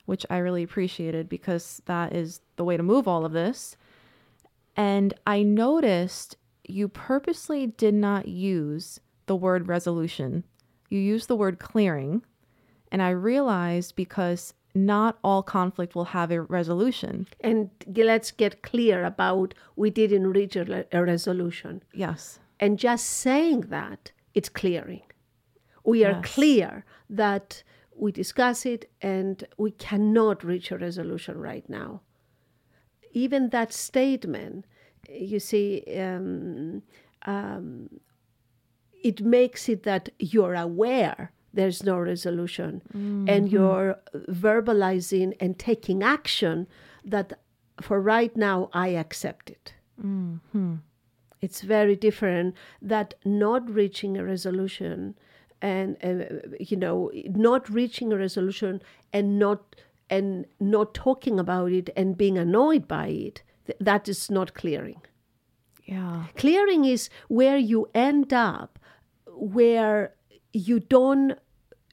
which 0.07 0.25
I 0.31 0.39
really 0.39 0.63
appreciated 0.63 1.29
because 1.29 1.83
that 1.87 2.15
is 2.15 2.41
the 2.57 2.65
way 2.65 2.77
to 2.77 2.83
move 2.83 3.09
all 3.09 3.25
of 3.25 3.33
this. 3.33 3.77
And 4.79 5.13
I 5.27 5.43
noticed 5.43 6.37
you 6.69 6.87
purposely 6.89 7.67
did 7.67 7.95
not 7.95 8.29
use 8.29 9.01
the 9.27 9.35
word 9.35 9.67
resolution, 9.69 10.45
you 10.89 11.01
used 11.01 11.29
the 11.29 11.37
word 11.37 11.59
clearing. 11.59 12.23
And 12.91 13.03
I 13.03 13.11
realized 13.11 13.97
because 13.97 14.55
not 14.75 15.19
all 15.23 15.43
conflict 15.43 15.95
will 15.95 16.07
have 16.07 16.31
a 16.31 16.41
resolution. 16.41 17.27
And 17.41 17.69
let's 17.95 18.31
get 18.31 18.63
clear 18.63 19.05
about 19.05 19.53
we 19.77 19.91
didn't 19.91 20.29
reach 20.33 20.57
a, 20.57 20.87
a 20.97 21.05
resolution. 21.05 21.83
Yes. 21.93 22.39
And 22.61 22.79
just 22.79 23.05
saying 23.05 23.63
that, 23.69 24.13
it's 24.33 24.49
clearing. 24.49 25.03
We 25.85 26.05
are 26.05 26.21
Yes. 26.23 26.35
clear 26.35 26.85
that 27.11 27.63
we 27.95 28.13
discuss 28.13 28.65
it 28.65 28.89
and 29.03 29.45
we 29.59 29.73
cannot 29.73 30.45
reach 30.45 30.71
a 30.71 30.79
resolution 30.79 31.37
right 31.37 31.69
now. 31.69 32.01
Even 33.13 33.51
that 33.51 33.73
statement, 33.73 34.65
you 35.09 35.41
see, 35.41 35.83
um, 35.99 36.83
um, 37.27 37.89
it 39.03 39.21
makes 39.23 39.69
it 39.69 39.83
that 39.85 40.09
you're 40.19 40.55
aware 40.55 41.33
there's 41.55 41.83
no 41.83 41.99
resolution 41.99 42.83
and 43.29 43.51
you're 43.51 43.99
verbalizing 44.29 45.35
and 45.41 45.59
taking 45.59 46.03
action 46.03 46.67
that 47.05 47.33
for 47.81 48.01
right 48.01 48.37
now 48.37 48.69
I 48.73 48.89
accept 48.89 49.51
it. 49.51 49.75
It's 51.41 51.63
very 51.63 51.97
different 51.97 52.55
that 52.83 53.15
not 53.25 53.69
reaching 53.71 54.17
a 54.19 54.25
resolution 54.25 55.15
and 55.63 55.97
uh, 56.03 56.57
you 56.61 56.77
know 56.77 57.11
not 57.31 57.69
reaching 57.69 58.13
a 58.13 58.17
resolution 58.17 58.81
and 59.13 59.39
not 59.39 59.75
and 60.11 60.47
not 60.61 60.95
talking 60.95 61.39
about 61.39 61.73
it 61.73 61.91
and 61.97 62.17
being 62.17 62.39
annoyed 62.39 62.87
by 62.89 63.07
it 63.09 63.43
th- 63.67 63.79
that 63.81 64.09
is 64.09 64.31
not 64.31 64.55
clearing 64.55 65.01
Yeah. 65.85 66.25
clearing 66.37 66.85
is 66.85 67.09
where 67.29 67.59
you 67.59 67.89
end 67.95 68.33
up 68.33 68.79
where 69.27 70.15
you 70.53 70.81
don't 70.81 71.39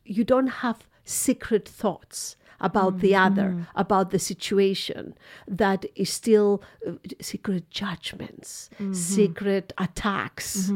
you 0.06 0.24
don't 0.24 0.48
have 0.64 0.88
secret 1.04 1.68
thoughts 1.68 2.36
about 2.60 3.00
the 3.00 3.16
other 3.16 3.68
about 3.76 4.12
the 4.12 4.20
situation 4.20 5.14
that 5.48 5.86
is 5.96 6.10
still 6.10 6.62
uh, 6.88 6.92
secret 7.22 7.70
judgments 7.70 8.70
secret 8.94 9.74
attacks 9.78 10.72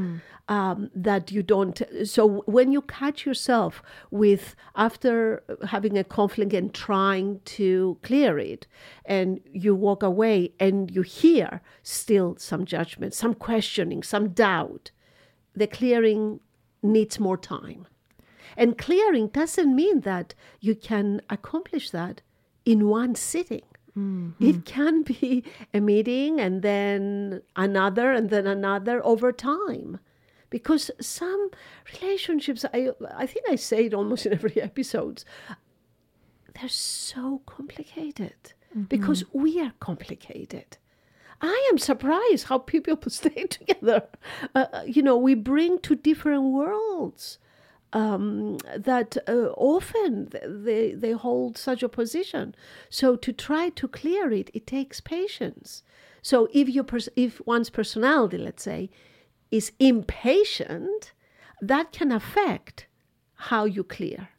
um, 0.48 0.90
that 0.96 1.32
you 1.32 1.44
don't 1.44 1.82
so 2.04 2.44
when 2.48 2.72
you 2.72 2.82
catch 2.82 3.26
yourself 3.26 3.82
with 4.12 4.56
after 4.76 5.44
having 5.68 5.98
a 5.98 6.04
conflict 6.04 6.54
and 6.54 6.74
trying 6.74 7.40
to 7.46 7.98
clear 8.02 8.38
it 8.40 8.66
and 9.06 9.40
you 9.52 9.76
walk 9.76 10.02
away 10.04 10.52
and 10.60 10.92
you 10.92 11.02
hear 11.04 11.62
still 11.84 12.36
some 12.38 12.66
judgment 12.66 13.14
some 13.14 13.34
questioning 13.34 14.02
some 14.04 14.30
doubt 14.30 14.92
the 15.56 15.68
clearing 15.68 16.40
needs 16.82 17.20
more 17.20 17.38
time 17.38 17.86
and 18.60 18.78
clearing 18.78 19.30
doesn't 19.30 19.74
mean 19.74 20.02
that 20.02 20.36
you 20.60 20.76
can 20.76 21.22
accomplish 21.30 21.90
that 21.92 22.22
in 22.66 22.90
one 22.90 23.16
sitting. 23.16 23.64
It 24.40 24.66
can 24.66 25.04
be 25.04 25.44
a 25.74 25.80
meeting 25.80 26.40
and 26.40 26.62
then 26.62 27.42
another 27.56 28.12
and 28.12 28.30
then 28.30 28.46
another 28.46 29.04
over 29.06 29.32
time. 29.32 30.00
Because 30.50 30.92
some 31.00 31.50
relationships, 31.94 32.66
I, 32.74 32.90
I 33.16 33.26
think 33.26 33.46
I 33.50 33.56
say 33.56 33.86
it 33.86 33.94
almost 33.94 34.26
in 34.26 34.34
every 34.34 34.62
episode, 34.70 35.24
they're 36.54 36.70
so 36.70 37.42
complicated 37.46 38.54
because 38.88 39.24
we 39.34 39.62
are 39.62 39.74
complicated. 39.80 40.78
I 41.42 41.70
am 41.72 41.78
surprised 41.78 42.48
how 42.48 42.58
people 42.60 42.98
stay 43.08 43.44
together. 43.58 44.04
Uh, 44.54 44.66
uh, 44.74 44.84
you 44.86 45.02
know, 45.02 45.18
we 45.18 45.34
bring 45.36 45.80
two 45.80 45.96
different 45.96 46.44
worlds 46.44 47.40
um, 47.94 48.58
that 48.78 49.18
uh, 49.28 49.52
often 49.58 50.30
they, 50.46 50.94
they 50.94 51.12
hold 51.12 51.58
such 51.58 51.84
a 51.84 51.90
position. 51.90 52.56
So 52.90 53.16
to 53.16 53.34
try 53.34 53.70
to 53.70 53.88
clear 53.88 54.32
it, 54.32 54.52
it 54.54 54.68
takes 54.68 55.00
patience. 55.02 55.84
So 56.22 56.48
if 56.54 56.70
your 56.70 56.84
pers- 56.84 57.10
if 57.16 57.42
one's 57.46 57.70
personality, 57.70 58.38
let's 58.38 58.64
say, 58.64 58.90
is 59.52 59.72
impatient, 59.80 61.14
that 61.62 61.92
can 61.92 62.12
affect 62.12 62.88
how 63.36 63.66
you 63.66 63.84
clear. 63.84 64.30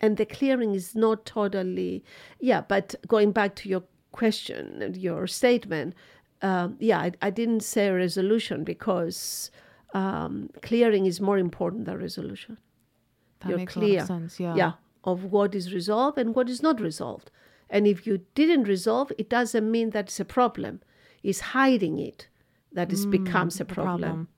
And 0.00 0.16
the 0.16 0.26
clearing 0.26 0.74
is 0.74 0.94
not 0.94 1.26
totally, 1.26 2.04
yeah. 2.40 2.62
But 2.62 2.94
going 3.06 3.32
back 3.32 3.54
to 3.56 3.68
your 3.68 3.84
question, 4.12 4.94
your 4.96 5.26
statement, 5.26 5.94
um, 6.42 6.76
yeah, 6.80 6.98
I, 7.00 7.12
I 7.22 7.30
didn't 7.30 7.60
say 7.62 7.90
resolution 7.90 8.64
because 8.64 9.50
um, 9.94 10.50
clearing 10.62 11.06
is 11.06 11.20
more 11.20 11.38
important 11.38 11.84
than 11.84 11.98
resolution. 11.98 12.58
That 13.40 13.50
You're 13.50 13.58
makes 13.58 13.76
a 13.76 13.78
clear, 13.78 13.92
lot 13.94 14.02
of 14.02 14.06
sense. 14.06 14.40
Yeah. 14.40 14.54
yeah, 14.54 14.72
of 15.04 15.24
what 15.24 15.54
is 15.54 15.72
resolved 15.72 16.18
and 16.18 16.34
what 16.34 16.48
is 16.48 16.62
not 16.62 16.80
resolved. 16.80 17.30
And 17.68 17.86
if 17.86 18.06
you 18.06 18.22
didn't 18.34 18.64
resolve, 18.64 19.12
it 19.16 19.30
doesn't 19.30 19.70
mean 19.70 19.90
that 19.90 20.06
it's 20.06 20.20
a 20.20 20.24
problem. 20.24 20.80
It's 21.22 21.40
hiding 21.40 21.98
it 21.98 22.28
that 22.72 22.92
it 22.92 23.10
becomes 23.10 23.56
a 23.60 23.64
the 23.64 23.74
problem. 23.74 24.28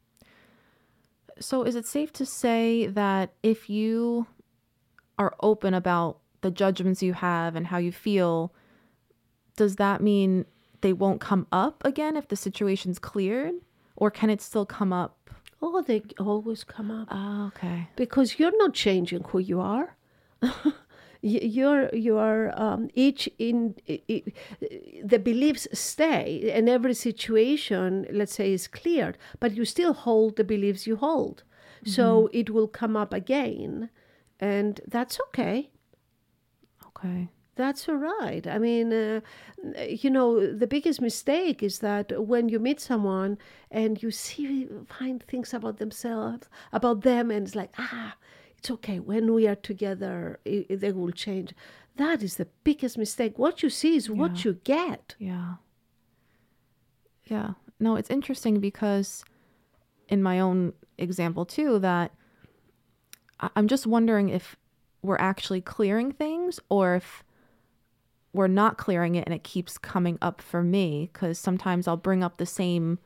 So, 1.40 1.64
is 1.64 1.74
it 1.74 1.86
safe 1.86 2.12
to 2.14 2.26
say 2.26 2.86
that 2.86 3.32
if 3.42 3.68
you 3.68 4.26
are 5.18 5.34
open 5.40 5.74
about 5.74 6.18
the 6.40 6.50
judgments 6.50 7.02
you 7.02 7.14
have 7.14 7.56
and 7.56 7.66
how 7.66 7.78
you 7.78 7.92
feel, 7.92 8.54
does 9.56 9.76
that 9.76 10.02
mean 10.02 10.44
they 10.80 10.92
won't 10.92 11.20
come 11.20 11.46
up 11.52 11.82
again 11.84 12.16
if 12.16 12.28
the 12.28 12.36
situation's 12.36 12.98
cleared? 12.98 13.54
Or 13.96 14.10
can 14.10 14.30
it 14.30 14.40
still 14.40 14.66
come 14.66 14.92
up? 14.92 15.30
Oh, 15.64 15.80
they 15.80 16.02
always 16.18 16.64
come 16.64 16.90
up. 16.90 17.08
Oh, 17.10 17.46
okay. 17.54 17.88
because 17.96 18.38
you're 18.38 18.56
not 18.58 18.74
changing 18.74 19.22
who 19.28 19.38
you 19.38 19.60
are. 19.60 19.96
You're 21.24 21.88
you 21.94 22.18
are 22.18 22.50
um, 22.60 22.88
each 22.94 23.28
in 23.38 23.76
i- 23.88 24.02
i- 24.10 24.24
the 25.04 25.20
beliefs 25.20 25.68
stay, 25.72 26.50
and 26.52 26.68
every 26.68 26.94
situation, 26.94 28.06
let's 28.10 28.34
say, 28.34 28.52
is 28.52 28.66
cleared, 28.66 29.16
but 29.38 29.54
you 29.54 29.64
still 29.64 29.92
hold 29.92 30.34
the 30.34 30.42
beliefs 30.42 30.84
you 30.84 30.96
hold. 30.96 31.44
So 31.84 32.28
it 32.32 32.50
will 32.50 32.66
come 32.68 32.96
up 32.96 33.12
again, 33.14 33.88
and 34.40 34.80
that's 34.88 35.20
okay. 35.28 35.70
Okay. 36.88 37.28
That's 37.54 37.86
all 37.88 37.96
right. 37.96 38.46
I 38.46 38.58
mean, 38.58 38.92
uh, 38.92 39.20
you 39.86 40.08
know, 40.08 40.54
the 40.54 40.66
biggest 40.66 41.00
mistake 41.02 41.62
is 41.62 41.80
that 41.80 42.26
when 42.26 42.48
you 42.48 42.58
meet 42.58 42.80
someone 42.80 43.36
and 43.70 44.02
you 44.02 44.10
see, 44.10 44.68
find 44.86 45.22
things 45.22 45.52
about 45.52 45.76
themselves, 45.76 46.48
about 46.72 47.02
them, 47.02 47.30
and 47.30 47.46
it's 47.46 47.54
like, 47.54 47.74
ah, 47.78 48.14
it's 48.56 48.70
okay. 48.70 48.98
When 49.00 49.34
we 49.34 49.46
are 49.46 49.54
together, 49.56 50.40
i 50.46 50.64
i- 50.70 50.76
they 50.76 50.92
will 50.92 51.12
change. 51.12 51.52
That 51.96 52.22
is 52.22 52.36
the 52.36 52.48
biggest 52.64 52.96
mistake. 52.96 53.38
What 53.38 53.62
you 53.62 53.68
see 53.68 53.96
is 53.96 54.08
what 54.08 54.44
you 54.44 54.54
get. 54.64 55.14
Yeah. 55.18 55.56
Yeah. 57.26 57.50
No, 57.78 57.96
it's 57.96 58.10
interesting 58.10 58.60
because 58.60 59.24
in 60.08 60.22
my 60.22 60.40
own 60.40 60.72
example 60.96 61.44
too, 61.44 61.78
that 61.80 62.12
I'm 63.56 63.68
just 63.68 63.86
wondering 63.86 64.28
if 64.30 64.56
we're 65.02 65.18
actually 65.18 65.60
clearing 65.60 66.12
things 66.12 66.60
or 66.68 66.94
if 66.94 67.22
we're 68.32 68.46
not 68.46 68.78
clearing 68.78 69.14
it 69.14 69.24
and 69.26 69.34
it 69.34 69.44
keeps 69.44 69.76
coming 69.78 70.18
up 70.22 70.40
for 70.40 70.62
me 70.62 71.10
because 71.12 71.38
sometimes 71.38 71.86
I'll 71.86 71.96
bring 71.96 72.22
up 72.22 72.36
the 72.38 72.46
same 72.46 72.98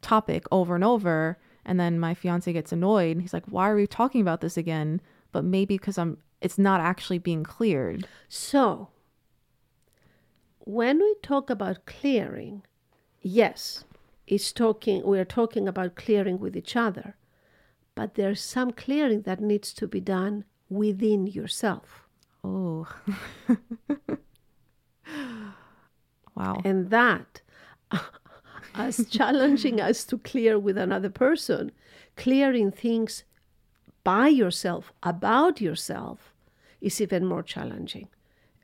topic 0.00 0.44
over 0.50 0.74
and 0.74 0.82
over 0.82 1.38
and 1.64 1.78
then 1.78 2.00
my 2.00 2.14
fiance 2.14 2.52
gets 2.52 2.72
annoyed. 2.72 3.12
And 3.12 3.22
he's 3.22 3.32
like, 3.32 3.46
"Why 3.46 3.70
are 3.70 3.76
we 3.76 3.86
talking 3.86 4.20
about 4.20 4.40
this 4.40 4.56
again?" 4.56 5.00
But 5.30 5.44
maybe 5.44 5.76
because 5.76 5.98
I'm 5.98 6.18
it's 6.40 6.58
not 6.58 6.80
actually 6.80 7.18
being 7.18 7.44
cleared. 7.44 8.06
So, 8.28 8.88
when 10.58 10.98
we 10.98 11.14
talk 11.22 11.50
about 11.50 11.86
clearing, 11.86 12.62
yes, 13.20 13.84
it's 14.26 14.52
talking. 14.52 15.06
We 15.06 15.18
are 15.18 15.24
talking 15.24 15.68
about 15.68 15.94
clearing 15.94 16.38
with 16.40 16.56
each 16.56 16.74
other, 16.74 17.16
but 17.94 18.14
there's 18.14 18.40
some 18.40 18.72
clearing 18.72 19.22
that 19.22 19.40
needs 19.40 19.72
to 19.74 19.86
be 19.86 20.00
done 20.00 20.44
within 20.68 21.26
yourself, 21.26 22.08
Oh. 22.42 22.88
wow. 26.34 26.60
and 26.64 26.90
that, 26.90 27.40
as 28.74 29.06
challenging 29.10 29.80
as 29.80 30.04
to 30.06 30.18
clear 30.18 30.58
with 30.58 30.78
another 30.78 31.10
person, 31.10 31.70
clearing 32.16 32.70
things 32.70 33.24
by 34.04 34.28
yourself 34.28 34.92
about 35.02 35.60
yourself 35.60 36.32
is 36.80 37.00
even 37.00 37.24
more 37.26 37.42
challenging. 37.42 38.08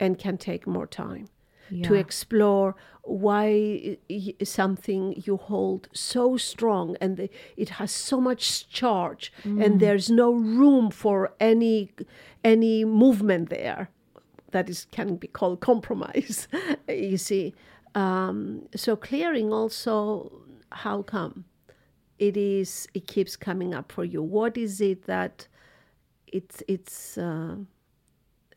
and 0.00 0.16
can 0.18 0.36
take 0.38 0.64
more 0.66 0.86
time 0.86 1.26
Yeah. 1.70 1.88
to 1.88 1.94
explore 1.94 2.74
why 3.02 3.98
something 4.44 5.02
you 5.26 5.36
hold 5.36 5.88
so 5.92 6.36
strong 6.36 6.96
and 7.00 7.16
the, 7.16 7.28
it 7.56 7.68
has 7.78 7.90
so 7.90 8.20
much 8.20 8.68
charge 8.70 9.32
and 9.44 9.74
mm. 9.74 9.78
there's 9.80 10.08
no 10.08 10.30
room 10.32 10.90
for 10.90 11.18
any 11.40 11.90
any 12.44 12.84
movement 12.84 13.50
there 13.50 13.88
that 14.52 14.68
is 14.68 14.86
can 14.90 15.16
be 15.16 15.26
called 15.28 15.60
compromise 15.60 16.48
you 16.88 17.16
see 17.16 17.54
um, 17.94 18.68
so 18.76 18.96
clearing 18.96 19.52
also 19.52 20.30
how 20.72 21.02
come 21.02 21.44
it 22.18 22.36
is 22.36 22.86
it 22.94 23.06
keeps 23.06 23.36
coming 23.36 23.74
up 23.74 23.90
for 23.90 24.04
you 24.04 24.22
what 24.22 24.56
is 24.56 24.80
it 24.80 25.06
that 25.06 25.48
it's 26.26 26.62
it's 26.68 27.16
uh, 27.18 27.56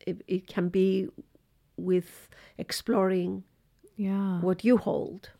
it, 0.06 0.22
it 0.26 0.46
can 0.46 0.68
be 0.68 1.08
with 1.76 2.28
exploring 2.58 3.42
yeah. 3.96 4.40
what 4.40 4.64
you 4.64 4.76
hold 4.76 5.30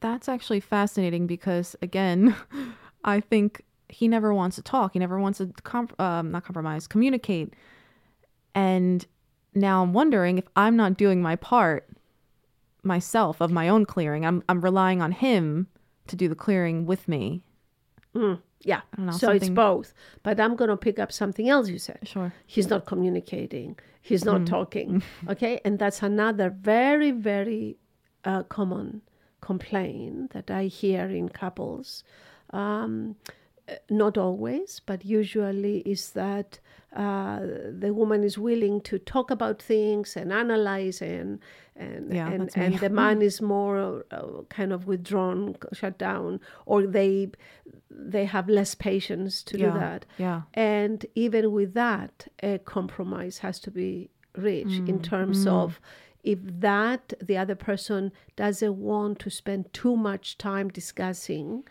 That's 0.00 0.28
actually 0.28 0.60
fascinating 0.60 1.26
because, 1.26 1.76
again, 1.80 2.34
I 3.04 3.20
think 3.20 3.62
he 3.88 4.08
never 4.08 4.34
wants 4.34 4.56
to 4.56 4.62
talk. 4.62 4.94
He 4.94 4.98
never 4.98 5.18
wants 5.18 5.38
to 5.38 5.46
comp- 5.62 5.98
um, 6.00 6.32
not 6.32 6.44
compromise, 6.44 6.86
communicate. 6.88 7.54
And 8.54 9.06
now 9.54 9.82
I'm 9.82 9.92
wondering 9.92 10.38
if 10.38 10.44
I'm 10.56 10.76
not 10.76 10.96
doing 10.96 11.20
my 11.22 11.36
part 11.36 11.88
myself 12.82 13.40
of 13.40 13.50
my 13.50 13.68
own 13.68 13.84
clearing. 13.86 14.24
I'm 14.26 14.42
I'm 14.48 14.60
relying 14.60 15.00
on 15.02 15.12
him 15.12 15.68
to 16.08 16.16
do 16.16 16.28
the 16.28 16.34
clearing 16.34 16.84
with 16.86 17.06
me. 17.08 17.42
yeah 18.14 18.82
don't 18.96 19.06
know, 19.06 19.12
so 19.12 19.30
it's 19.30 19.48
both 19.48 19.94
but 20.22 20.38
i'm 20.38 20.54
going 20.54 20.68
to 20.70 20.76
pick 20.76 20.98
up 20.98 21.10
something 21.10 21.48
else 21.48 21.68
you 21.68 21.78
said 21.78 21.98
Sure. 22.04 22.32
he's 22.46 22.68
not 22.68 22.84
communicating 22.86 23.76
he's 24.02 24.22
Mm. 24.22 24.26
not 24.32 24.46
talking 24.46 25.02
okay 25.32 25.60
and 25.64 25.78
that's 25.78 26.02
another 26.02 26.50
very 26.50 27.10
very 27.10 27.78
uh, 28.24 28.42
common 28.44 29.00
complaint 29.40 30.30
that 30.34 30.48
i 30.50 30.64
hear 30.66 31.06
in 31.20 31.28
couples 31.28 32.04
um, 32.50 33.16
uh, 33.68 33.74
not 33.90 34.16
always 34.18 34.80
but 34.86 35.04
usually 35.04 35.78
is 35.94 36.10
that 36.10 36.60
uh, 36.94 37.40
the 37.78 37.92
woman 37.94 38.22
is 38.22 38.36
willing 38.36 38.80
to 38.82 38.98
talk 38.98 39.30
about 39.30 39.62
things 39.62 40.16
and 40.16 40.32
analyze 40.32 41.00
and 41.00 41.38
and 41.74 42.12
Yeah, 42.12 42.28
and, 42.28 42.50
and 42.54 42.78
the 42.80 42.90
man 43.02 43.22
is 43.22 43.40
more 43.40 44.04
uh, 44.10 44.42
kind 44.50 44.72
of 44.74 44.86
withdrawn 44.86 45.56
shut 45.72 45.96
down 45.98 46.40
or 46.66 46.86
they 46.86 47.30
they 47.90 48.26
have 48.26 48.48
less 48.48 48.74
patience 48.74 49.42
to 49.44 49.58
Yeah, 49.58 49.72
do 49.72 49.78
that. 49.78 50.06
yeah. 50.18 50.42
and 50.52 51.06
even 51.14 51.52
with 51.52 51.72
that, 51.74 52.28
a 52.42 52.58
compromise 52.58 53.38
has 53.38 53.58
to 53.60 53.70
be 53.70 54.10
reached 54.36 54.88
in 54.88 55.00
terms 55.00 55.46
of 55.46 55.80
if 56.24 56.38
that 56.42 57.12
the 57.20 57.36
other 57.36 57.54
person 57.56 58.12
doesn't 58.36 58.76
want 58.76 59.18
to 59.20 59.30
spend 59.30 59.72
too 59.72 59.96
much 59.96 60.38
time 60.38 60.68
discussing, 60.68 61.64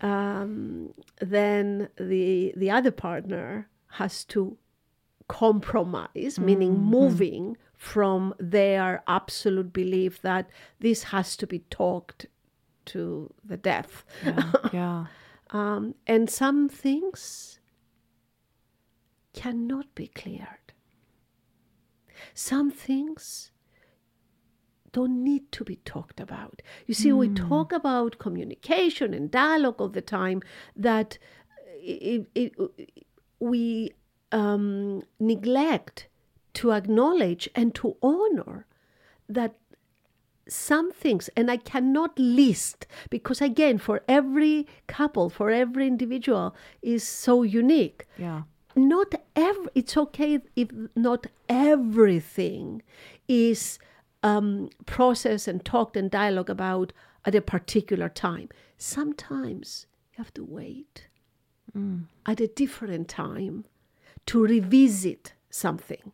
um, 0.00 0.92
then 1.20 1.88
the 1.96 2.52
the 2.56 2.70
other 2.70 2.90
partner 2.90 3.68
has 3.94 4.24
to 4.24 4.56
compromise, 5.28 6.10
mm-hmm. 6.14 6.44
meaning 6.44 6.72
mm-hmm. 6.74 6.90
moving 6.90 7.56
from 7.76 8.34
their 8.38 9.02
absolute 9.06 9.72
belief 9.72 10.22
that 10.22 10.48
this 10.80 11.04
has 11.04 11.36
to 11.36 11.46
be 11.46 11.60
talked 11.70 12.26
to 12.86 13.32
the 13.44 13.56
death. 13.56 14.04
Yeah. 14.24 14.52
yeah. 14.72 15.06
Um, 15.50 15.94
and 16.08 16.28
some 16.28 16.68
things 16.68 17.60
cannot 19.34 19.94
be 19.94 20.08
cleared. 20.08 20.72
Some 22.32 22.72
things 22.72 23.52
don't 24.90 25.22
need 25.22 25.52
to 25.52 25.62
be 25.62 25.76
talked 25.76 26.18
about. 26.18 26.62
You 26.86 26.94
see, 26.94 27.12
we 27.12 27.28
mm. 27.28 27.48
talk 27.48 27.72
about 27.72 28.18
communication 28.18 29.14
and 29.14 29.30
dialogue 29.30 29.80
all 29.80 29.90
the 29.90 30.00
time 30.00 30.42
that 30.74 31.18
it, 31.80 32.26
it, 32.34 32.54
we 33.44 33.92
um, 34.32 35.02
neglect 35.20 36.08
to 36.54 36.72
acknowledge 36.72 37.48
and 37.54 37.74
to 37.74 37.96
honor 38.02 38.66
that 39.28 39.54
some 40.46 40.92
things 40.92 41.30
and 41.36 41.50
i 41.50 41.56
cannot 41.56 42.18
list 42.18 42.86
because 43.08 43.40
again 43.40 43.78
for 43.78 44.02
every 44.06 44.66
couple 44.86 45.30
for 45.30 45.50
every 45.50 45.86
individual 45.86 46.54
is 46.82 47.02
so 47.02 47.42
unique. 47.42 48.06
Yeah. 48.18 48.42
not 48.76 49.14
every 49.34 49.70
it's 49.74 49.96
okay 49.96 50.40
if 50.54 50.68
not 50.94 51.26
everything 51.48 52.82
is 53.26 53.78
um, 54.22 54.70
processed 54.86 55.46
and 55.48 55.64
talked 55.64 55.96
and 55.96 56.10
dialogue 56.10 56.50
about 56.50 56.92
at 57.26 57.34
a 57.34 57.42
particular 57.42 58.08
time. 58.08 58.48
Sometimes 58.78 59.86
you 60.12 60.24
have 60.24 60.34
to 60.34 60.44
wait 60.44 61.08
at 62.26 62.40
a 62.40 62.46
different 62.46 63.08
time 63.08 63.64
to 64.26 64.42
revisit 64.44 65.34
something 65.50 66.12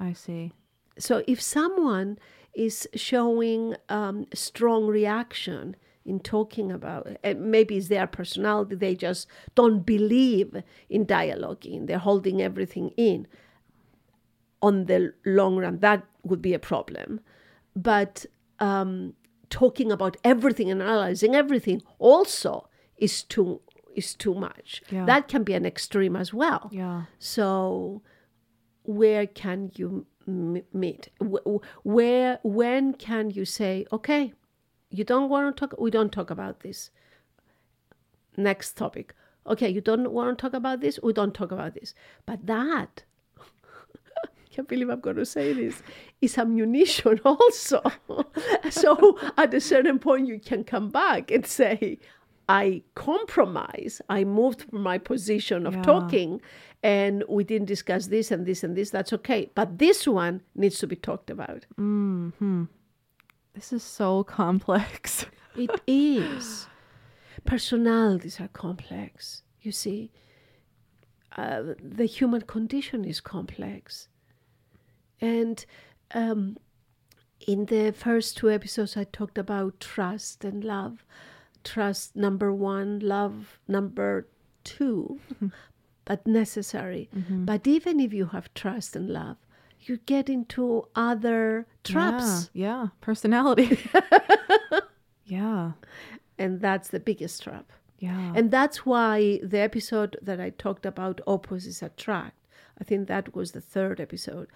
I 0.00 0.12
see. 0.12 0.52
so 0.98 1.22
if 1.26 1.40
someone 1.40 2.18
is 2.54 2.88
showing 2.94 3.76
um, 3.88 4.26
strong 4.32 4.86
reaction 4.86 5.76
in 6.04 6.20
talking 6.20 6.70
about 6.70 7.06
it, 7.22 7.38
maybe 7.38 7.76
it's 7.76 7.88
their 7.88 8.06
personality, 8.06 8.74
they 8.74 8.94
just 8.94 9.26
don't 9.54 9.80
believe 9.80 10.62
in 10.88 11.06
dialoguing, 11.06 11.86
they're 11.86 11.98
holding 11.98 12.42
everything 12.42 12.90
in. 12.96 13.26
On 14.62 14.86
the 14.86 15.12
long 15.24 15.56
run, 15.56 15.78
that 15.80 16.04
would 16.22 16.40
be 16.40 16.54
a 16.54 16.58
problem. 16.58 17.20
But 17.74 18.26
um, 18.60 19.14
talking 19.50 19.90
about 19.90 20.16
everything 20.24 20.70
and 20.70 20.80
analyzing 20.82 21.34
everything 21.34 21.82
also 21.98 22.68
is 22.96 23.22
too 23.22 23.60
is 23.94 24.14
too 24.14 24.34
much. 24.34 24.82
Yeah. 24.90 25.04
That 25.06 25.28
can 25.28 25.42
be 25.44 25.54
an 25.54 25.64
extreme 25.66 26.16
as 26.16 26.32
well. 26.34 26.68
Yeah. 26.72 27.04
So, 27.18 28.02
where 28.82 29.26
can 29.26 29.70
you 29.74 30.06
m- 30.28 30.62
meet? 30.72 31.08
Wh- 31.20 31.56
Where, 31.84 32.38
when 32.42 32.94
can 32.94 33.30
you 33.30 33.44
say, 33.44 33.86
okay, 33.92 34.32
you 34.90 35.04
don't 35.04 35.28
want 35.28 35.56
to 35.56 35.60
talk, 35.68 35.80
we 35.80 35.90
don't 35.90 36.12
talk 36.12 36.30
about 36.30 36.60
this. 36.60 36.90
Next 38.36 38.72
topic. 38.76 39.14
Okay, 39.46 39.68
you 39.68 39.80
don't 39.80 40.10
want 40.10 40.38
to 40.38 40.42
talk 40.42 40.54
about 40.54 40.80
this, 40.80 40.98
we 41.02 41.12
don't 41.12 41.34
talk 41.34 41.52
about 41.52 41.74
this. 41.74 41.94
But 42.26 42.46
that, 42.46 43.04
I 43.38 44.26
can't 44.50 44.66
believe 44.68 44.88
I'm 44.88 45.00
going 45.00 45.16
to 45.16 45.26
say 45.26 45.52
this, 45.52 45.82
is 46.20 46.38
ammunition 46.38 47.20
also. 47.24 47.82
so, 48.70 49.18
at 49.36 49.52
a 49.54 49.60
certain 49.60 49.98
point, 49.98 50.26
you 50.26 50.38
can 50.40 50.64
come 50.64 50.90
back 50.90 51.30
and 51.30 51.46
say, 51.46 51.98
I 52.48 52.82
compromise. 52.94 54.02
I 54.08 54.24
moved 54.24 54.62
from 54.62 54.82
my 54.82 54.98
position 54.98 55.66
of 55.66 55.74
Yeah. 55.74 55.82
talking 55.82 56.40
and 56.82 57.24
we 57.28 57.44
didn't 57.44 57.66
discuss 57.68 58.08
this 58.08 58.30
and 58.30 58.44
this 58.44 58.62
and 58.62 58.76
this. 58.76 58.90
That's 58.90 59.12
okay. 59.14 59.50
But 59.54 59.78
this 59.78 60.06
one 60.06 60.42
needs 60.54 60.78
to 60.80 60.86
be 60.86 60.96
talked 60.96 61.30
about. 61.30 61.64
This 63.54 63.72
is 63.72 63.82
so 63.82 64.24
complex. 64.24 65.26
It 65.56 65.80
is. 65.86 66.66
Personalities 67.44 68.40
are 68.40 68.48
complex, 68.48 69.42
you 69.60 69.70
see. 69.70 70.10
Uh, 71.36 71.74
the 71.80 72.06
human 72.06 72.42
condition 72.42 73.04
is 73.04 73.20
complex. 73.20 74.08
And 75.20 75.64
um, 76.12 76.56
in 77.46 77.66
the 77.66 77.92
first 77.92 78.36
two 78.36 78.50
episodes, 78.50 78.96
I 78.96 79.04
talked 79.04 79.38
about 79.38 79.78
trust 79.78 80.44
and 80.44 80.64
love. 80.64 81.04
Trust 81.64 82.14
number 82.14 82.52
one, 82.52 83.00
love 83.00 83.58
number 83.66 84.28
two, 84.62 85.18
but 86.04 86.26
necessary. 86.26 87.08
But 87.30 87.66
even 87.66 88.00
if 88.00 88.12
you 88.12 88.26
have 88.26 88.52
trust 88.54 88.94
and 88.94 89.08
love, 89.08 89.38
you 89.80 89.98
get 90.06 90.28
into 90.28 90.86
other 90.94 91.66
traps. 91.82 92.50
Yeah. 92.52 92.66
yeah. 92.66 92.86
Personality. 93.00 93.78
yeah. 95.24 95.72
And 96.38 96.60
that's 96.60 96.88
the 96.88 97.00
biggest 97.00 97.42
trap. 97.42 97.70
Yeah. 97.98 98.32
And 98.34 98.50
that's 98.50 98.84
why 98.84 99.40
the 99.42 99.58
episode 99.58 100.16
that 100.20 100.40
I 100.40 100.50
talked 100.50 100.84
about 100.84 101.20
opposites 101.26 101.82
attract, 101.82 102.36
I 102.78 102.84
think 102.84 103.08
that 103.08 103.34
was 103.34 103.52
the 103.52 103.60
third 103.60 104.00
episode 104.00 104.48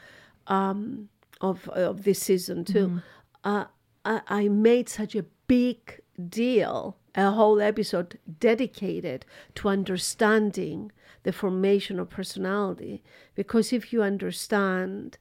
um, 0.48 1.08
of 1.40 1.68
of 1.68 2.04
this 2.04 2.20
season 2.20 2.64
too. 2.64 3.00
Uh, 3.44 3.66
I, 4.04 4.20
I 4.28 4.48
made 4.48 4.88
such 4.88 5.14
a 5.14 5.24
big 5.46 6.00
deal, 6.28 6.96
a 7.14 7.30
whole 7.30 7.60
episode 7.60 8.18
dedicated 8.40 9.24
to 9.56 9.68
understanding 9.68 10.92
the 11.22 11.32
formation 11.32 11.98
of 11.98 12.10
personality, 12.10 13.02
because 13.34 13.72
if 13.72 13.92
you 13.92 14.02
understand 14.02 15.18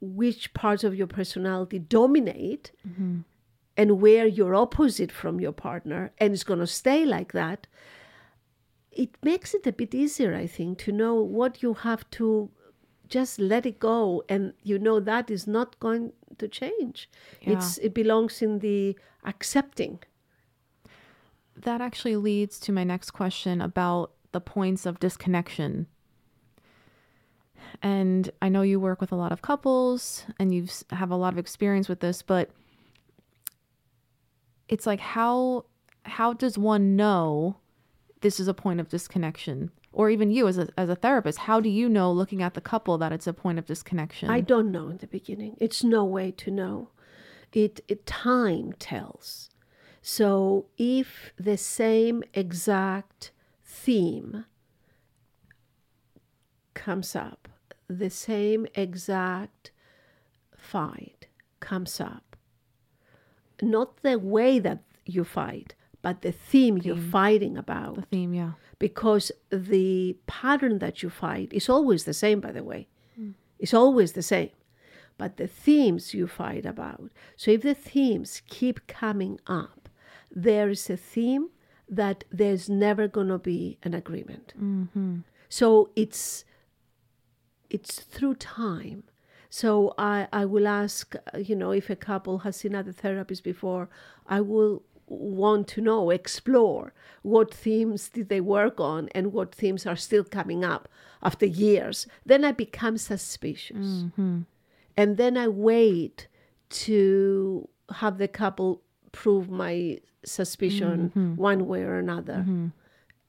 which 0.00 0.54
parts 0.54 0.84
of 0.84 0.94
your 0.94 1.06
personality 1.06 1.78
dominate 1.78 2.72
mm-hmm. 2.86 3.20
and 3.76 4.00
where 4.00 4.26
you're 4.26 4.54
opposite 4.54 5.12
from 5.12 5.40
your 5.40 5.52
partner 5.52 6.12
and 6.18 6.32
it's 6.32 6.44
going 6.44 6.60
to 6.60 6.66
stay 6.66 7.04
like 7.04 7.32
that 7.32 7.66
it 8.92 9.10
makes 9.22 9.54
it 9.54 9.66
a 9.66 9.72
bit 9.72 9.94
easier 9.94 10.34
i 10.34 10.46
think 10.46 10.78
to 10.78 10.92
know 10.92 11.14
what 11.14 11.62
you 11.62 11.74
have 11.74 12.08
to 12.10 12.50
just 13.08 13.38
let 13.38 13.66
it 13.66 13.78
go. 13.78 14.22
And 14.28 14.52
you 14.62 14.78
know 14.78 15.00
that 15.00 15.30
is 15.30 15.46
not 15.46 15.78
going 15.80 16.12
to 16.38 16.48
change 16.48 17.08
Yeah. 17.42 17.52
it's 17.52 17.78
it 17.78 17.92
belongs 17.94 18.42
in 18.42 18.58
the 18.60 18.96
accepting 19.24 19.98
That 21.62 21.80
actually 21.80 22.16
leads 22.16 22.60
to 22.60 22.72
my 22.72 22.84
next 22.84 23.10
question 23.10 23.60
about 23.60 24.12
the 24.32 24.40
points 24.40 24.86
of 24.86 25.00
disconnection. 25.00 25.86
And 27.82 28.30
I 28.40 28.48
know 28.48 28.62
you 28.62 28.78
work 28.80 29.00
with 29.00 29.12
a 29.12 29.16
lot 29.16 29.32
of 29.32 29.42
couples 29.42 30.24
and 30.38 30.54
you 30.54 30.66
have 30.90 31.10
a 31.10 31.16
lot 31.16 31.32
of 31.32 31.38
experience 31.38 31.88
with 31.88 31.98
this, 32.00 32.22
but 32.22 32.50
it's 34.68 34.86
like 34.86 35.00
how 35.00 35.64
how 36.04 36.32
does 36.32 36.56
one 36.56 36.96
know 36.96 37.56
this 38.20 38.40
is 38.40 38.48
a 38.48 38.54
point 38.54 38.80
of 38.80 38.88
disconnection? 38.88 39.70
Or 39.92 40.10
even 40.10 40.30
you 40.30 40.46
as 40.46 40.58
a 40.58 40.68
as 40.76 40.88
a 40.88 40.94
therapist, 40.94 41.38
how 41.40 41.60
do 41.60 41.68
you 41.68 41.88
know 41.88 42.12
looking 42.12 42.42
at 42.42 42.54
the 42.54 42.60
couple 42.60 42.98
that 42.98 43.12
it's 43.12 43.26
a 43.26 43.32
point 43.32 43.58
of 43.58 43.66
disconnection? 43.66 44.30
i 44.30 44.40
don't 44.40 44.70
know 44.70 44.88
in 44.88 44.98
the 44.98 45.06
beginning. 45.06 45.56
It's 45.58 45.82
no 45.82 46.04
way 46.04 46.30
to 46.32 46.50
know. 46.50 46.90
It, 47.52 47.80
it 47.88 48.04
time 48.04 48.74
tells. 48.78 49.48
So 50.02 50.66
if 50.76 51.32
the 51.38 51.56
same 51.56 52.22
exact 52.34 53.32
theme 53.64 54.44
comes 56.74 57.16
up 57.16 57.48
the 57.88 58.10
same 58.10 58.66
exact 58.74 59.72
fight 60.56 61.26
comes 61.60 62.00
up 62.00 62.36
not 63.60 64.02
the 64.02 64.18
way 64.18 64.58
that 64.58 64.82
you 65.04 65.24
fight 65.24 65.74
but 66.02 66.22
the 66.22 66.32
theme 66.32 66.78
you're 66.78 66.96
fighting 66.96 67.56
about 67.56 67.96
the 67.96 68.02
theme, 68.02 68.32
yeah. 68.34 68.52
because 68.78 69.32
the 69.50 70.16
pattern 70.26 70.78
that 70.78 71.02
you 71.02 71.10
fight 71.10 71.52
is 71.52 71.68
always 71.68 72.04
the 72.04 72.14
same, 72.14 72.40
by 72.40 72.52
the 72.52 72.64
way. 72.64 72.88
It's 73.58 73.74
always 73.74 74.12
the 74.12 74.22
same. 74.22 74.50
But 75.16 75.36
the 75.36 75.48
themes 75.48 76.14
you 76.14 76.28
fight 76.28 76.64
about. 76.64 77.10
So 77.36 77.50
if 77.50 77.62
the 77.62 77.74
themes 77.74 78.40
keep 78.48 78.86
coming 78.86 79.40
up, 79.48 79.88
there 80.30 80.70
is 80.70 80.88
a 80.88 80.96
theme 80.96 81.48
that 81.88 82.22
there's 82.30 82.68
never 82.68 83.08
going 83.08 83.28
to 83.28 83.38
be 83.38 83.78
an 83.82 83.94
agreement. 83.94 84.52
So 85.48 85.90
it's 85.96 86.44
it's 87.70 88.00
through 88.00 88.36
time. 88.36 89.04
So 89.50 89.94
I, 89.98 90.28
I 90.32 90.44
will 90.44 90.68
ask, 90.68 91.14
uh, 91.16 91.38
you 91.38 91.56
know, 91.56 91.70
if 91.70 91.88
a 91.90 91.96
couple 91.96 92.38
has 92.38 92.56
seen 92.56 92.74
other 92.74 92.92
therapists 92.92 93.42
before, 93.42 93.88
I 94.26 94.40
will 94.42 94.82
want 95.08 95.68
to 95.68 95.80
know, 95.80 96.10
explore 96.10 96.92
what 97.22 97.52
themes 97.52 98.08
did 98.08 98.28
they 98.28 98.40
work 98.40 98.80
on 98.80 99.08
and 99.14 99.32
what 99.32 99.54
themes 99.54 99.86
are 99.86 99.96
still 99.96 100.24
coming 100.24 100.64
up 100.64 100.88
after 101.22 101.46
years. 101.46 102.06
Then 102.24 102.44
I 102.44 102.52
become 102.52 102.98
suspicious. 102.98 103.76
Mm-hmm. 103.76 104.40
And 104.96 105.16
then 105.16 105.36
I 105.36 105.48
wait 105.48 106.28
to 106.70 107.68
have 107.90 108.18
the 108.18 108.28
couple 108.28 108.82
prove 109.12 109.48
my 109.48 109.98
suspicion 110.24 111.10
mm-hmm. 111.10 111.36
one 111.36 111.66
way 111.66 111.82
or 111.82 111.98
another 111.98 112.38
mm-hmm. 112.38 112.66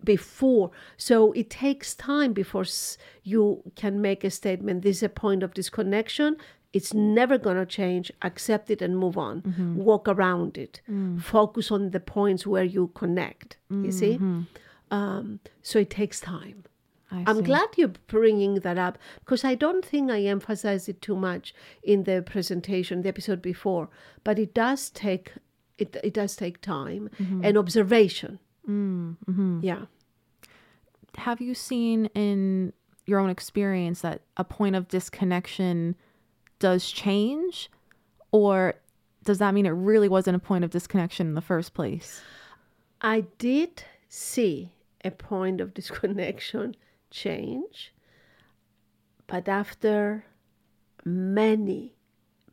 before. 0.03 0.71
So 0.97 1.31
it 1.33 1.49
takes 1.49 1.95
time 1.95 2.33
before 2.33 2.63
s- 2.63 2.97
you 3.23 3.63
can 3.75 4.01
make 4.01 4.23
a 4.23 4.29
statement. 4.29 4.81
This 4.81 4.97
is 4.97 5.03
a 5.03 5.09
point 5.09 5.43
of 5.43 5.53
disconnection. 5.53 6.37
It's 6.71 6.93
never 6.93 7.37
going 7.37 7.57
to 7.57 7.65
change. 7.65 8.11
Accept 8.21 8.69
it 8.69 8.81
and 8.81 8.97
move 8.97 9.17
on. 9.17 9.41
Mm-hmm. 9.41 9.75
Walk 9.75 10.07
around 10.07 10.57
it. 10.57 10.81
Mm. 10.89 11.21
Focus 11.21 11.71
on 11.71 11.91
the 11.91 11.99
points 11.99 12.45
where 12.45 12.63
you 12.63 12.91
connect. 12.93 13.57
You 13.71 13.91
see? 13.91 14.13
Mm-hmm. 14.15 14.41
Um, 14.91 15.39
so 15.61 15.79
it 15.79 15.89
takes 15.89 16.19
time. 16.19 16.65
I 17.11 17.23
I'm 17.25 17.37
see. 17.37 17.41
glad 17.43 17.69
you're 17.75 17.93
bringing 18.07 18.55
that 18.55 18.77
up 18.77 18.99
because 19.21 19.43
I 19.43 19.55
don't 19.55 19.83
think 19.83 20.11
I 20.11 20.21
emphasized 20.21 20.87
it 20.89 21.01
too 21.01 21.15
much 21.15 21.55
in 21.81 22.03
the 22.03 22.21
presentation, 22.21 23.01
the 23.01 23.09
episode 23.09 23.41
before. 23.41 23.89
But 24.23 24.37
it 24.37 24.53
does 24.53 24.91
take 24.91 25.33
it. 25.79 25.95
It 26.03 26.13
does 26.13 26.35
take 26.35 26.61
time 26.61 27.09
mm-hmm. 27.19 27.43
and 27.43 27.57
observation. 27.57 28.39
Yeah. 29.63 29.85
have 31.17 31.41
you 31.41 31.55
seen 31.55 32.05
in 32.13 32.73
your 33.07 33.19
own 33.19 33.31
experience 33.31 34.01
that 34.01 34.21
a 34.37 34.43
point 34.43 34.75
of 34.75 34.87
disconnection 34.87 35.95
does 36.59 36.89
change 36.91 37.69
or 38.31 38.75
does 39.23 39.37
that 39.39 39.53
mean 39.53 39.65
it 39.65 39.69
really 39.71 40.09
wasn't 40.09 40.35
a 40.35 40.39
point 40.39 40.63
of 40.63 40.69
disconnection 40.71 41.27
in 41.27 41.33
the 41.35 41.41
first 41.41 41.73
place 41.73 42.21
I 43.01 43.21
did 43.37 43.83
see 44.09 44.73
a 45.05 45.11
point 45.11 45.61
of 45.61 45.73
disconnection 45.79 46.75
change, 47.11 47.93
but 49.25 49.47
after 49.47 50.25
many, 51.05 51.95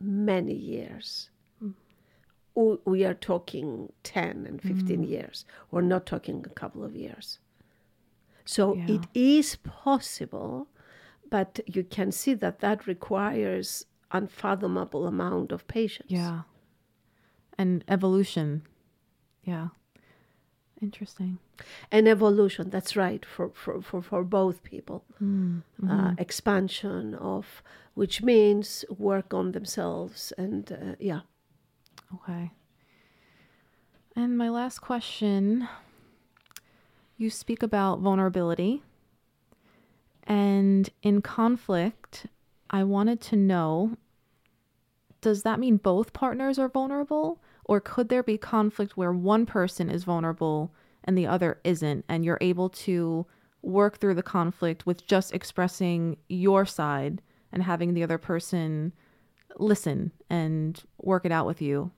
many 0.00 0.54
years. 0.54 1.30
Mm. 1.62 1.74
w- 2.54 2.80
We 2.84 3.04
are 3.04 3.14
talking 3.14 3.92
10 4.04 4.46
and 4.46 4.62
15 4.62 5.00
mm. 5.00 5.08
years. 5.08 5.44
We're 5.72 5.80
not 5.82 6.06
talking 6.06 6.44
a 6.46 6.54
couple 6.60 6.84
of 6.84 6.94
years. 6.94 7.40
So 8.44 8.74
Yeah. 8.76 8.86
it 8.94 9.06
is 9.14 9.56
possible, 9.56 10.68
but 11.28 11.58
you 11.66 11.82
can 11.82 12.12
see 12.12 12.34
that 12.34 12.60
that 12.60 12.86
requires 12.86 13.86
unfathomable 14.10 15.06
amount 15.06 15.52
of 15.52 15.66
patience. 15.66 16.10
yeah. 16.10 16.42
And 17.58 17.84
evolution. 17.88 18.62
Yeah. 19.42 19.68
Interesting. 20.82 21.38
And 21.90 22.06
evolution 22.06 22.68
that's 22.68 22.96
right 22.96 23.24
for 23.24 23.50
for, 23.54 23.80
for, 23.80 24.02
for 24.02 24.24
both 24.24 24.62
people. 24.62 25.04
Uh, 25.88 26.12
expansion 26.18 27.14
of 27.14 27.62
which 27.94 28.22
means 28.22 28.84
work 28.98 29.32
on 29.32 29.52
themselves 29.52 30.32
and 30.36 30.70
uh, 30.70 30.96
yeah. 30.98 31.20
Okay. 32.14 32.50
And 34.14 34.36
my 34.36 34.50
last 34.50 34.80
question 34.80 35.68
you 37.16 37.30
speak 37.30 37.62
about 37.62 38.00
vulnerability. 38.00 38.82
And 40.24 40.90
in 41.02 41.22
conflict, 41.22 42.26
I 42.70 42.84
wanted 42.84 43.20
to 43.22 43.36
know 43.36 43.96
does 45.22 45.42
that 45.42 45.58
mean 45.58 45.78
both 45.78 46.12
partners 46.12 46.58
are 46.58 46.68
vulnerable? 46.68 47.40
Or 47.64 47.80
could 47.80 48.10
there 48.10 48.22
be 48.22 48.38
conflict 48.38 48.96
where 48.96 49.12
one 49.12 49.44
person 49.44 49.90
is 49.90 50.04
vulnerable 50.04 50.72
and 51.02 51.18
the 51.18 51.26
other 51.26 51.58
isn't? 51.64 52.04
And 52.08 52.24
you're 52.24 52.38
able 52.40 52.68
to 52.68 53.26
work 53.62 53.98
through 53.98 54.14
the 54.14 54.22
conflict 54.22 54.86
with 54.86 55.06
just 55.06 55.34
expressing 55.34 56.16
your 56.28 56.64
side 56.64 57.22
and 57.50 57.62
having 57.62 57.94
the 57.94 58.04
other 58.04 58.18
person 58.18 58.92
listen 59.58 60.12
and 60.30 60.80
work 60.98 61.24
it 61.24 61.32
out 61.32 61.46
with 61.46 61.60
you? 61.60 61.90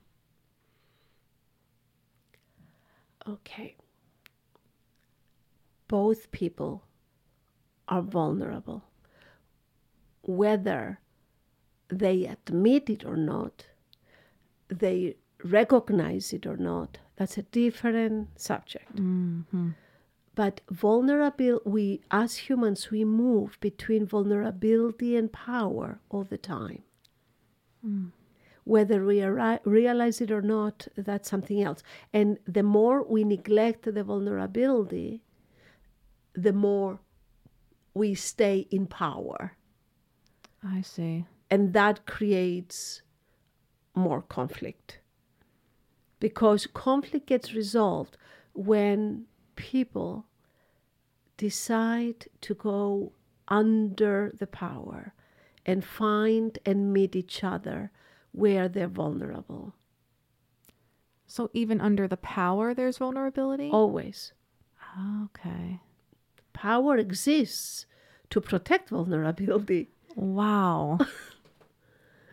okay 3.29 3.75
both 5.87 6.31
people 6.31 6.83
are 7.87 8.01
vulnerable 8.01 8.83
whether 10.21 10.99
they 11.89 12.25
admit 12.25 12.89
it 12.89 13.05
or 13.05 13.17
not 13.17 13.65
they 14.67 15.15
recognize 15.43 16.33
it 16.33 16.45
or 16.45 16.57
not 16.57 16.99
that's 17.19 17.37
a 17.37 17.43
different 17.43 18.39
subject. 18.39 18.95
Mm-hmm. 18.95 19.71
But 20.35 20.61
vulnerable 20.71 21.59
we 21.65 22.01
as 22.09 22.37
humans 22.47 22.89
we 22.91 23.03
move 23.03 23.57
between 23.59 24.05
vulnerability 24.05 25.17
and 25.17 25.29
power 25.29 25.99
all 26.09 26.23
the 26.23 26.37
time. 26.37 26.83
Mm. 27.85 28.11
Whether 28.63 29.03
we 29.05 29.17
arri- 29.17 29.59
realize 29.65 30.21
it 30.21 30.31
or 30.31 30.41
not 30.41 30.87
that's 30.95 31.29
something 31.29 31.61
else. 31.61 31.83
And 32.13 32.39
the 32.47 32.63
more 32.63 33.03
we 33.03 33.25
neglect 33.25 33.83
the 33.83 34.03
vulnerability 34.03 35.21
the 36.33 36.53
more 36.53 37.01
we 37.93 38.15
stay 38.15 38.65
in 38.71 38.87
power 38.87 39.57
I 40.63 40.81
see. 40.81 41.25
and 41.49 41.73
that 41.73 42.05
creates 42.05 43.01
more 43.95 44.21
conflict 44.21 44.99
because 46.19 46.67
conflict 46.67 47.27
gets 47.27 47.53
resolved 47.53 48.17
when 48.53 49.25
people 49.55 50.25
decide 51.37 52.27
to 52.41 52.53
go 52.53 53.13
under 53.47 54.31
the 54.37 54.47
power 54.47 55.13
and 55.65 55.83
find 55.83 56.59
and 56.65 56.93
meet 56.93 57.15
each 57.15 57.43
other 57.43 57.91
where 58.31 58.67
they're 58.69 58.87
vulnerable 58.87 59.73
So 61.27 61.49
even 61.53 61.79
under 61.81 62.07
the 62.07 62.17
power, 62.17 62.73
there's 62.73 62.97
vulnerability? 62.97 63.69
always 63.71 64.33
Okay. 65.23 65.79
power 66.53 66.97
exists 66.97 67.85
to 68.31 68.41
protect 68.41 68.89
vulnerability 68.89 69.87
Wow. 70.19 70.99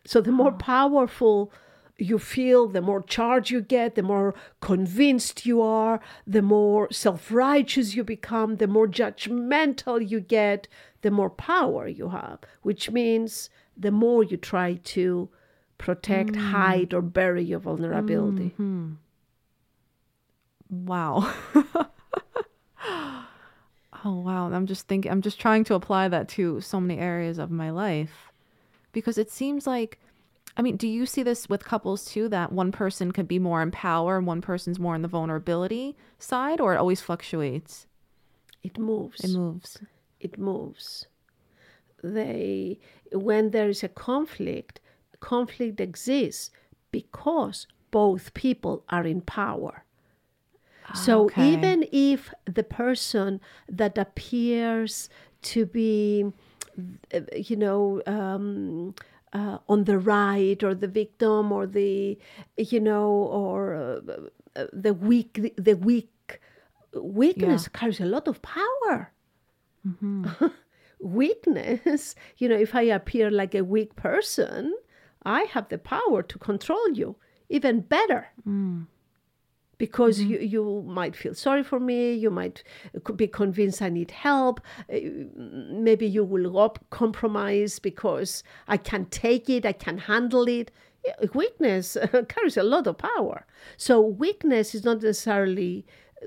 So 0.07 0.21
the 0.21 0.31
more 0.31 0.53
powerful 0.53 1.53
you 1.99 2.19
feel, 2.19 2.69
the 2.69 2.81
more 2.81 3.03
charge 3.03 3.51
you 3.51 3.61
get, 3.61 3.97
the 3.97 4.03
more 4.03 4.35
convinced 4.61 5.45
you 5.47 5.61
are, 5.61 6.01
the 6.27 6.43
more 6.43 6.89
self 6.93 7.33
righteous 7.33 7.95
you 7.95 8.05
become, 8.05 8.57
the 8.57 8.69
more 8.69 8.87
judgmental 8.87 10.09
you 10.09 10.21
get, 10.21 10.69
the 11.03 11.11
more 11.11 11.31
power 11.31 11.89
you 11.89 12.11
have, 12.11 12.39
which 12.63 12.91
means 12.91 13.51
the 13.77 13.91
more 13.91 14.23
you 14.23 14.37
try 14.37 14.75
to 14.85 15.29
protect, 15.79 16.33
mm. 16.33 16.51
hide, 16.51 16.95
or 16.95 17.03
bury 17.03 17.43
your 17.43 17.59
vulnerability. 17.59 18.51
Mm-hmm. 18.51 18.93
Wow. 20.71 21.35
oh 24.07 24.21
wow. 24.21 24.51
I'm 24.53 24.67
just 24.67 24.87
thinking 24.87 25.11
I'm 25.11 25.23
just 25.23 25.41
trying 25.41 25.65
to 25.65 25.75
apply 25.75 26.09
that 26.09 26.29
to 26.31 26.61
so 26.61 26.81
many 26.81 27.01
areas 27.01 27.39
of 27.39 27.51
my 27.51 27.71
life. 27.71 28.31
Because 28.93 29.19
it 29.19 29.31
seems 29.31 29.67
like 29.67 29.99
I 30.57 30.63
mean, 30.63 30.77
do 30.77 30.89
you 30.89 31.05
see 31.05 31.23
this 31.23 31.49
with 31.49 31.65
couples 31.65 32.07
too 32.07 32.29
that 32.31 32.53
one 32.53 32.73
person 32.73 33.13
could 33.13 33.29
be 33.29 33.39
more 33.39 33.61
in 33.61 33.71
power 33.71 34.17
and 34.17 34.27
one 34.27 34.41
person's 34.41 34.79
more 34.79 34.95
in 34.95 35.03
the 35.03 35.09
vulnerability 35.09 35.97
side 36.19 36.61
or 36.61 36.73
it 36.73 36.79
always 36.79 37.03
fluctuates? 37.03 37.87
It 38.63 38.79
moves. 38.79 39.23
It 39.23 39.37
moves. 39.37 39.79
it 40.21 40.39
moves. 40.39 41.07
They, 42.03 42.79
when 43.13 43.51
there 43.51 43.69
is 43.69 43.83
a 43.83 43.89
conflict, 43.89 44.81
conflict 45.21 45.81
exists 45.81 46.51
because 46.91 47.67
both 47.91 48.33
people 48.33 48.85
are 48.89 49.05
in 49.05 49.21
power. 49.21 49.85
So 50.95 51.25
okay. 51.25 51.55
even 51.55 51.87
if 51.93 52.33
the 52.45 52.63
person 52.63 53.41
that 53.69 53.99
appears 53.99 55.09
to 55.43 55.67
be, 55.67 56.27
uh, 57.13 57.21
you 57.35 57.57
know, 57.57 58.03
um, 58.07 58.95
uh, 59.33 59.59
on 59.69 59.85
the 59.85 59.99
right 59.99 60.63
or 60.63 60.75
the 60.75 60.89
victim 60.89 61.53
or 61.53 61.67
the, 61.67 62.19
you 62.57 62.81
know, 62.81 63.09
or 63.11 63.75
uh, 63.75 64.61
uh, 64.61 64.67
the 64.73 64.95
weak, 64.95 65.55
the 65.57 65.75
weak 65.75 66.41
weakness 66.95 67.69
carries 67.69 68.01
a 68.01 68.07
lot 68.07 68.27
of 68.27 68.41
power 68.41 69.13
weakness, 71.01 72.15
you 72.39 72.49
know, 72.49 72.57
if 72.57 72.75
I 72.75 72.83
appear 72.83 73.31
like 73.31 73.55
a 73.55 73.65
weak 73.65 73.97
person, 73.97 74.75
I 75.25 75.43
have 75.43 75.69
the 75.69 75.79
power 75.79 76.23
to 76.23 76.39
control 76.39 76.91
you 76.93 77.17
even 77.49 77.81
better. 77.81 78.29
Because 79.79 80.19
mm-hmm. 80.19 80.31
you, 80.31 80.39
you 80.39 80.85
might 80.87 81.15
feel 81.15 81.35
sorry 81.35 81.63
for 81.63 81.79
me, 81.79 82.13
you 82.15 82.31
might 82.31 82.63
uh, 82.95 83.13
be 83.13 83.27
convinced 83.27 83.83
I 83.83 83.89
need 83.89 84.11
help. 84.11 84.61
uh, 84.93 84.97
Maybe 85.37 86.07
you 86.07 86.25
will 86.25 86.75
compromise 86.91 87.79
because 87.79 88.43
I 88.69 88.77
can 88.77 89.07
take 89.07 89.51
it, 89.51 89.67
I 89.67 89.73
can 89.73 89.99
handle 89.99 90.49
it. 90.49 90.71
Weakness 91.35 91.97
carries 92.29 92.57
a 92.57 92.63
lot 92.63 92.87
of 92.87 92.99
power. 92.99 93.47
So, 93.77 94.01
weakness 94.01 94.75
is 94.75 94.85
not 94.85 95.03
necessarily 95.03 95.87
uh, 96.23 96.27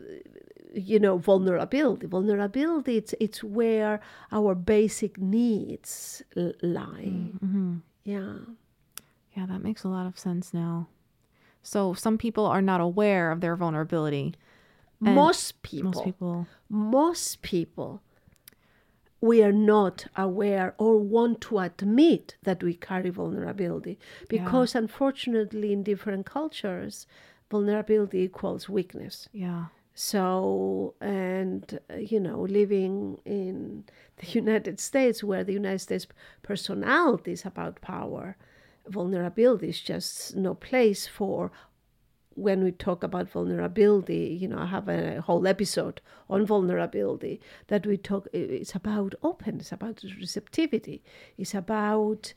you 0.76 1.00
know 1.00 1.18
vulnerability 1.18 2.06
vulnerability 2.06 2.96
it's 2.98 3.16
it's 3.20 3.44
where 3.44 4.00
our 4.32 4.54
basic 4.54 5.18
needs 5.18 6.22
lie 6.62 7.12
mm-hmm. 7.42 7.78
yeah 8.04 8.34
Yeah, 9.36 9.46
that 9.46 9.64
makes 9.64 9.84
a 9.84 9.88
lot 9.88 10.06
of 10.06 10.20
sense 10.20 10.54
now. 10.54 10.88
So 11.62 11.94
some 11.94 12.18
people 12.18 12.46
are 12.46 12.62
not 12.62 12.82
aware 12.82 13.32
of 13.32 13.42
their 13.42 13.56
vulnerability. 13.56 14.36
And 15.04 15.16
most 15.16 15.62
people 15.62 15.92
Most 15.92 16.04
people 16.04 16.48
most 16.70 17.42
people 17.42 18.02
we 19.22 19.44
are 19.44 19.52
not 19.52 20.06
aware 20.16 20.76
or 20.78 20.98
want 20.98 21.42
to 21.42 21.60
admit 21.60 22.38
that 22.44 22.64
we 22.64 22.74
carry 22.74 23.10
vulnerability 23.10 24.00
because 24.30 24.76
unfortunately 24.76 25.74
in 25.74 25.84
different 25.84 26.26
cultures 26.26 27.06
vulnerability 27.50 28.20
equals 28.20 28.70
weakness 28.70 29.28
yeah. 29.34 29.66
So, 29.96 30.94
and, 31.02 31.78
uh, 31.92 31.98
you 31.98 32.22
know, 32.22 32.44
living 32.44 33.20
in 33.26 33.84
the 34.16 34.28
United 34.44 34.80
States, 34.80 35.26
where 35.26 35.44
the 35.44 35.52
United 35.52 35.80
States 35.80 36.08
personality 36.42 37.34
is 37.34 37.46
about 37.46 37.82
power, 37.82 38.38
vulnerability 38.90 39.70
is 39.70 39.82
just 39.82 40.36
no 40.36 40.54
place 40.54 41.08
for. 41.08 41.52
When 42.36 42.64
we 42.64 42.72
talk 42.72 43.04
about 43.04 43.30
vulnerability, 43.30 44.38
you 44.40 44.48
know, 44.48 44.60
I 44.60 44.68
have 44.68 44.88
a 44.88 45.20
whole 45.20 45.46
episode 45.46 46.00
on 46.30 46.46
vulnerability 46.46 47.42
that 47.68 47.86
we 47.86 47.98
talk, 47.98 48.28
it's 48.32 48.76
about 48.76 49.14
openness, 49.24 49.74
about 49.74 50.04
receptivity, 50.18 51.04
it's 51.38 51.54
about 51.54 52.34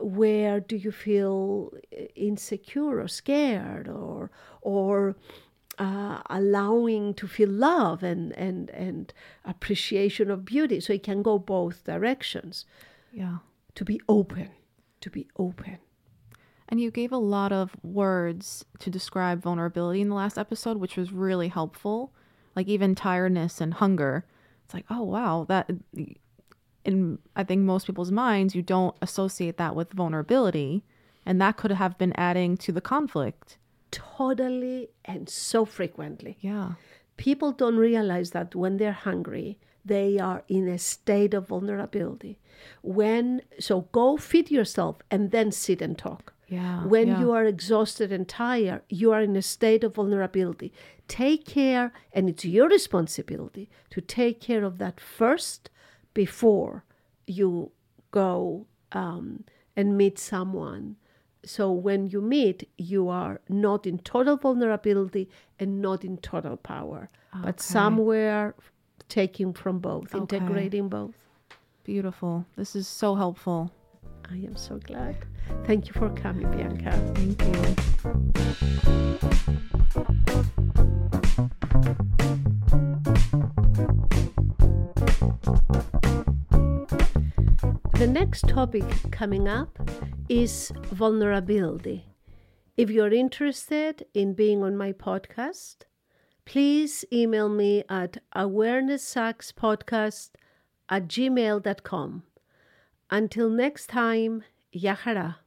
where 0.00 0.58
do 0.58 0.74
you 0.74 0.90
feel 0.90 1.72
insecure 2.16 2.98
or 3.00 3.06
scared 3.06 3.86
or, 3.88 4.32
or, 4.60 5.14
uh, 5.78 6.20
allowing 6.30 7.14
to 7.14 7.26
feel 7.26 7.48
love 7.48 8.02
and, 8.02 8.32
and, 8.32 8.70
and 8.70 9.12
appreciation 9.44 10.30
of 10.30 10.44
beauty. 10.44 10.80
So 10.80 10.92
it 10.92 11.02
can 11.02 11.22
go 11.22 11.38
both 11.38 11.84
directions. 11.84 12.64
Yeah. 13.12 13.38
To 13.76 13.84
be 13.84 14.00
open, 14.08 14.50
to 15.00 15.10
be 15.10 15.28
open. 15.36 15.78
And 16.74 16.80
you 16.80 16.90
gave 16.90 17.12
a 17.12 17.18
lot 17.18 17.52
of 17.52 17.76
words 17.84 18.64
to 18.80 18.90
describe 18.90 19.40
vulnerability 19.40 20.00
in 20.00 20.08
the 20.08 20.16
last 20.16 20.36
episode, 20.36 20.78
which 20.78 20.96
was 20.96 21.12
really 21.12 21.46
helpful. 21.46 22.12
Like 22.56 22.66
even 22.66 22.96
tiredness 22.96 23.60
and 23.60 23.74
hunger. 23.74 24.24
It's 24.64 24.74
like, 24.74 24.84
oh 24.90 25.04
wow, 25.04 25.46
that 25.48 25.70
in 26.84 27.18
I 27.36 27.44
think 27.44 27.60
most 27.60 27.86
people's 27.86 28.10
minds, 28.10 28.56
you 28.56 28.62
don't 28.62 28.96
associate 29.00 29.56
that 29.56 29.76
with 29.76 29.92
vulnerability, 29.92 30.82
and 31.24 31.40
that 31.40 31.56
could 31.56 31.70
have 31.70 31.96
been 31.96 32.12
adding 32.16 32.56
to 32.56 32.72
the 32.72 32.80
conflict. 32.80 33.56
Totally 33.92 34.88
and 35.04 35.28
so 35.28 35.64
frequently. 35.64 36.38
Yeah. 36.40 36.72
People 37.16 37.52
don't 37.52 37.76
realize 37.76 38.32
that 38.32 38.56
when 38.56 38.78
they're 38.78 38.90
hungry, 38.90 39.60
they 39.84 40.18
are 40.18 40.42
in 40.48 40.66
a 40.66 40.78
state 40.78 41.34
of 41.34 41.46
vulnerability. 41.46 42.40
When 42.82 43.42
so 43.60 43.82
go 43.92 44.16
feed 44.16 44.50
yourself 44.50 44.96
and 45.08 45.30
then 45.30 45.52
sit 45.52 45.80
and 45.80 45.96
talk. 45.96 46.33
Yeah. 46.48 46.84
When 46.86 47.08
yeah. 47.08 47.20
you 47.20 47.32
are 47.32 47.44
exhausted 47.44 48.12
and 48.12 48.28
tired, 48.28 48.82
you 48.88 49.12
are 49.12 49.22
in 49.22 49.36
a 49.36 49.42
state 49.42 49.82
of 49.84 49.94
vulnerability. 49.94 50.72
Take 51.08 51.46
care, 51.46 51.92
and 52.12 52.28
it's 52.28 52.44
your 52.44 52.68
responsibility 52.68 53.70
to 53.90 54.00
take 54.00 54.40
care 54.40 54.64
of 54.64 54.78
that 54.78 55.00
first 55.00 55.70
before 56.12 56.84
you 57.26 57.72
go 58.10 58.66
um, 58.92 59.44
and 59.76 59.96
meet 59.96 60.18
someone. 60.18 60.96
So 61.44 61.70
when 61.72 62.06
you 62.06 62.20
meet, 62.22 62.68
you 62.78 63.08
are 63.08 63.40
not 63.48 63.86
in 63.86 63.98
total 63.98 64.36
vulnerability 64.36 65.28
and 65.58 65.82
not 65.82 66.04
in 66.04 66.16
total 66.18 66.56
power, 66.56 67.10
but 67.42 67.60
somewhere 67.60 68.54
taking 69.08 69.52
from 69.52 69.78
both, 69.78 70.14
Okay. 70.14 70.36
integrating 70.36 70.88
both. 70.88 71.14
Beautiful. 71.84 72.46
This 72.56 72.74
is 72.74 72.88
so 72.88 73.14
helpful. 73.14 73.70
I 74.30 74.36
am 74.36 74.56
so 74.56 74.78
glad. 74.78 75.16
Thank 75.64 75.86
you 75.86 75.92
for 75.92 76.10
coming, 76.10 76.50
Bianca. 76.50 76.92
Thank 77.14 77.42
you. 77.42 78.74
The 87.94 88.06
next 88.06 88.48
topic 88.48 88.84
coming 89.12 89.48
up 89.48 89.78
is 90.28 90.72
vulnerability. 90.92 92.06
If 92.76 92.90
you're 92.90 93.14
interested 93.14 94.04
in 94.14 94.34
being 94.34 94.62
on 94.62 94.76
my 94.76 94.92
podcast, 94.92 95.84
please 96.44 97.04
email 97.12 97.48
me 97.48 97.84
at 97.88 98.18
awarenesssuckspodcast 98.34 100.30
at 100.88 101.08
gmail.com. 101.08 102.22
Until 103.14 103.48
next 103.48 103.86
time, 103.86 104.42
Yahara. 104.72 105.43